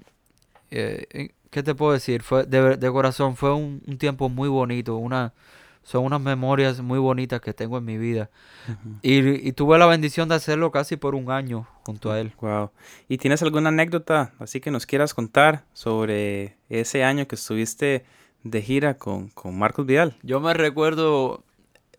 eh, 0.69 1.31
¿qué 1.51 1.61
te 1.61 1.75
puedo 1.75 1.91
decir? 1.91 2.23
Fue 2.23 2.45
de, 2.45 2.77
de 2.77 2.91
corazón, 2.91 3.35
fue 3.35 3.53
un, 3.53 3.83
un 3.85 3.97
tiempo 3.99 4.29
muy 4.29 4.49
bonito. 4.49 4.95
Una, 4.95 5.33
son 5.83 6.05
unas 6.05 6.21
memorias 6.21 6.79
muy 6.81 6.97
bonitas 6.97 7.41
que 7.41 7.53
tengo 7.53 7.77
en 7.77 7.85
mi 7.85 7.97
vida. 7.97 8.29
Ujú. 8.67 8.95
Y, 9.01 9.47
y 9.47 9.51
tuve 9.51 9.77
la 9.77 9.85
bendición 9.85 10.29
de 10.29 10.35
hacerlo 10.35 10.71
casi 10.71 10.95
por 10.95 11.13
un 11.13 11.29
año 11.29 11.67
junto 11.85 12.11
a 12.11 12.19
él. 12.19 12.33
Wow. 12.39 12.71
¿Y 13.07 13.17
tienes 13.17 13.41
alguna 13.43 13.69
anécdota 13.69 14.33
así 14.39 14.59
que 14.59 14.71
nos 14.71 14.85
quieras 14.85 15.13
contar 15.13 15.65
sobre 15.73 16.57
ese 16.69 17.03
año 17.03 17.27
que 17.27 17.35
estuviste 17.35 18.05
de 18.43 18.61
gira 18.61 18.95
con, 18.95 19.29
con 19.29 19.57
Marcos 19.57 19.85
Vidal? 19.85 20.15
Yo 20.23 20.39
me 20.39 20.53
recuerdo, 20.53 21.43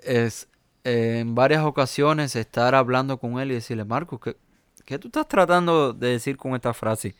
es, 0.03 0.49
eh, 0.85 1.19
en 1.21 1.35
varias 1.35 1.65
ocasiones 1.65 2.37
estar 2.37 2.75
hablando 2.75 3.19
con 3.19 3.39
él 3.39 3.51
y 3.51 3.55
decirle, 3.55 3.85
Marcos, 3.85 4.21
¿qué, 4.21 4.37
¿qué 4.85 4.99
tú 4.99 5.09
estás 5.09 5.29
tratando 5.29 5.93
de 5.93 6.09
decir 6.09 6.37
con 6.37 6.55
esta 6.55 6.73
frase? 6.73 7.15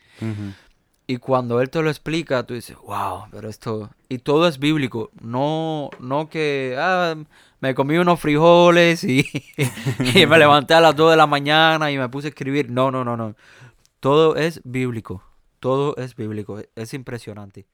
Y 1.13 1.17
cuando 1.17 1.61
él 1.61 1.69
te 1.69 1.79
lo 1.79 1.91
explica, 1.91 2.41
tú 2.41 2.55
dices, 2.55 2.75
wow, 2.87 3.25
pero 3.29 3.47
esto... 3.47 3.91
Y 4.09 4.17
todo 4.17 4.47
es 4.47 4.57
bíblico. 4.57 5.11
No, 5.21 5.91
no 5.99 6.27
que, 6.27 6.75
ah, 6.79 7.15
me 7.59 7.75
comí 7.75 7.97
unos 7.97 8.19
frijoles 8.19 9.03
y, 9.03 9.19
y 10.15 10.25
me 10.25 10.39
levanté 10.39 10.73
a 10.73 10.81
las 10.81 10.95
2 10.95 11.11
de 11.11 11.17
la 11.17 11.27
mañana 11.27 11.91
y 11.91 11.99
me 11.99 12.09
puse 12.09 12.27
a 12.27 12.29
escribir. 12.29 12.71
No, 12.71 12.89
no, 12.89 13.03
no, 13.03 13.15
no. 13.15 13.35
Todo 13.99 14.35
es 14.35 14.59
bíblico. 14.63 15.23
Todo 15.59 15.95
es 15.97 16.15
bíblico. 16.15 16.59
Es 16.75 16.95
impresionante. 16.95 17.67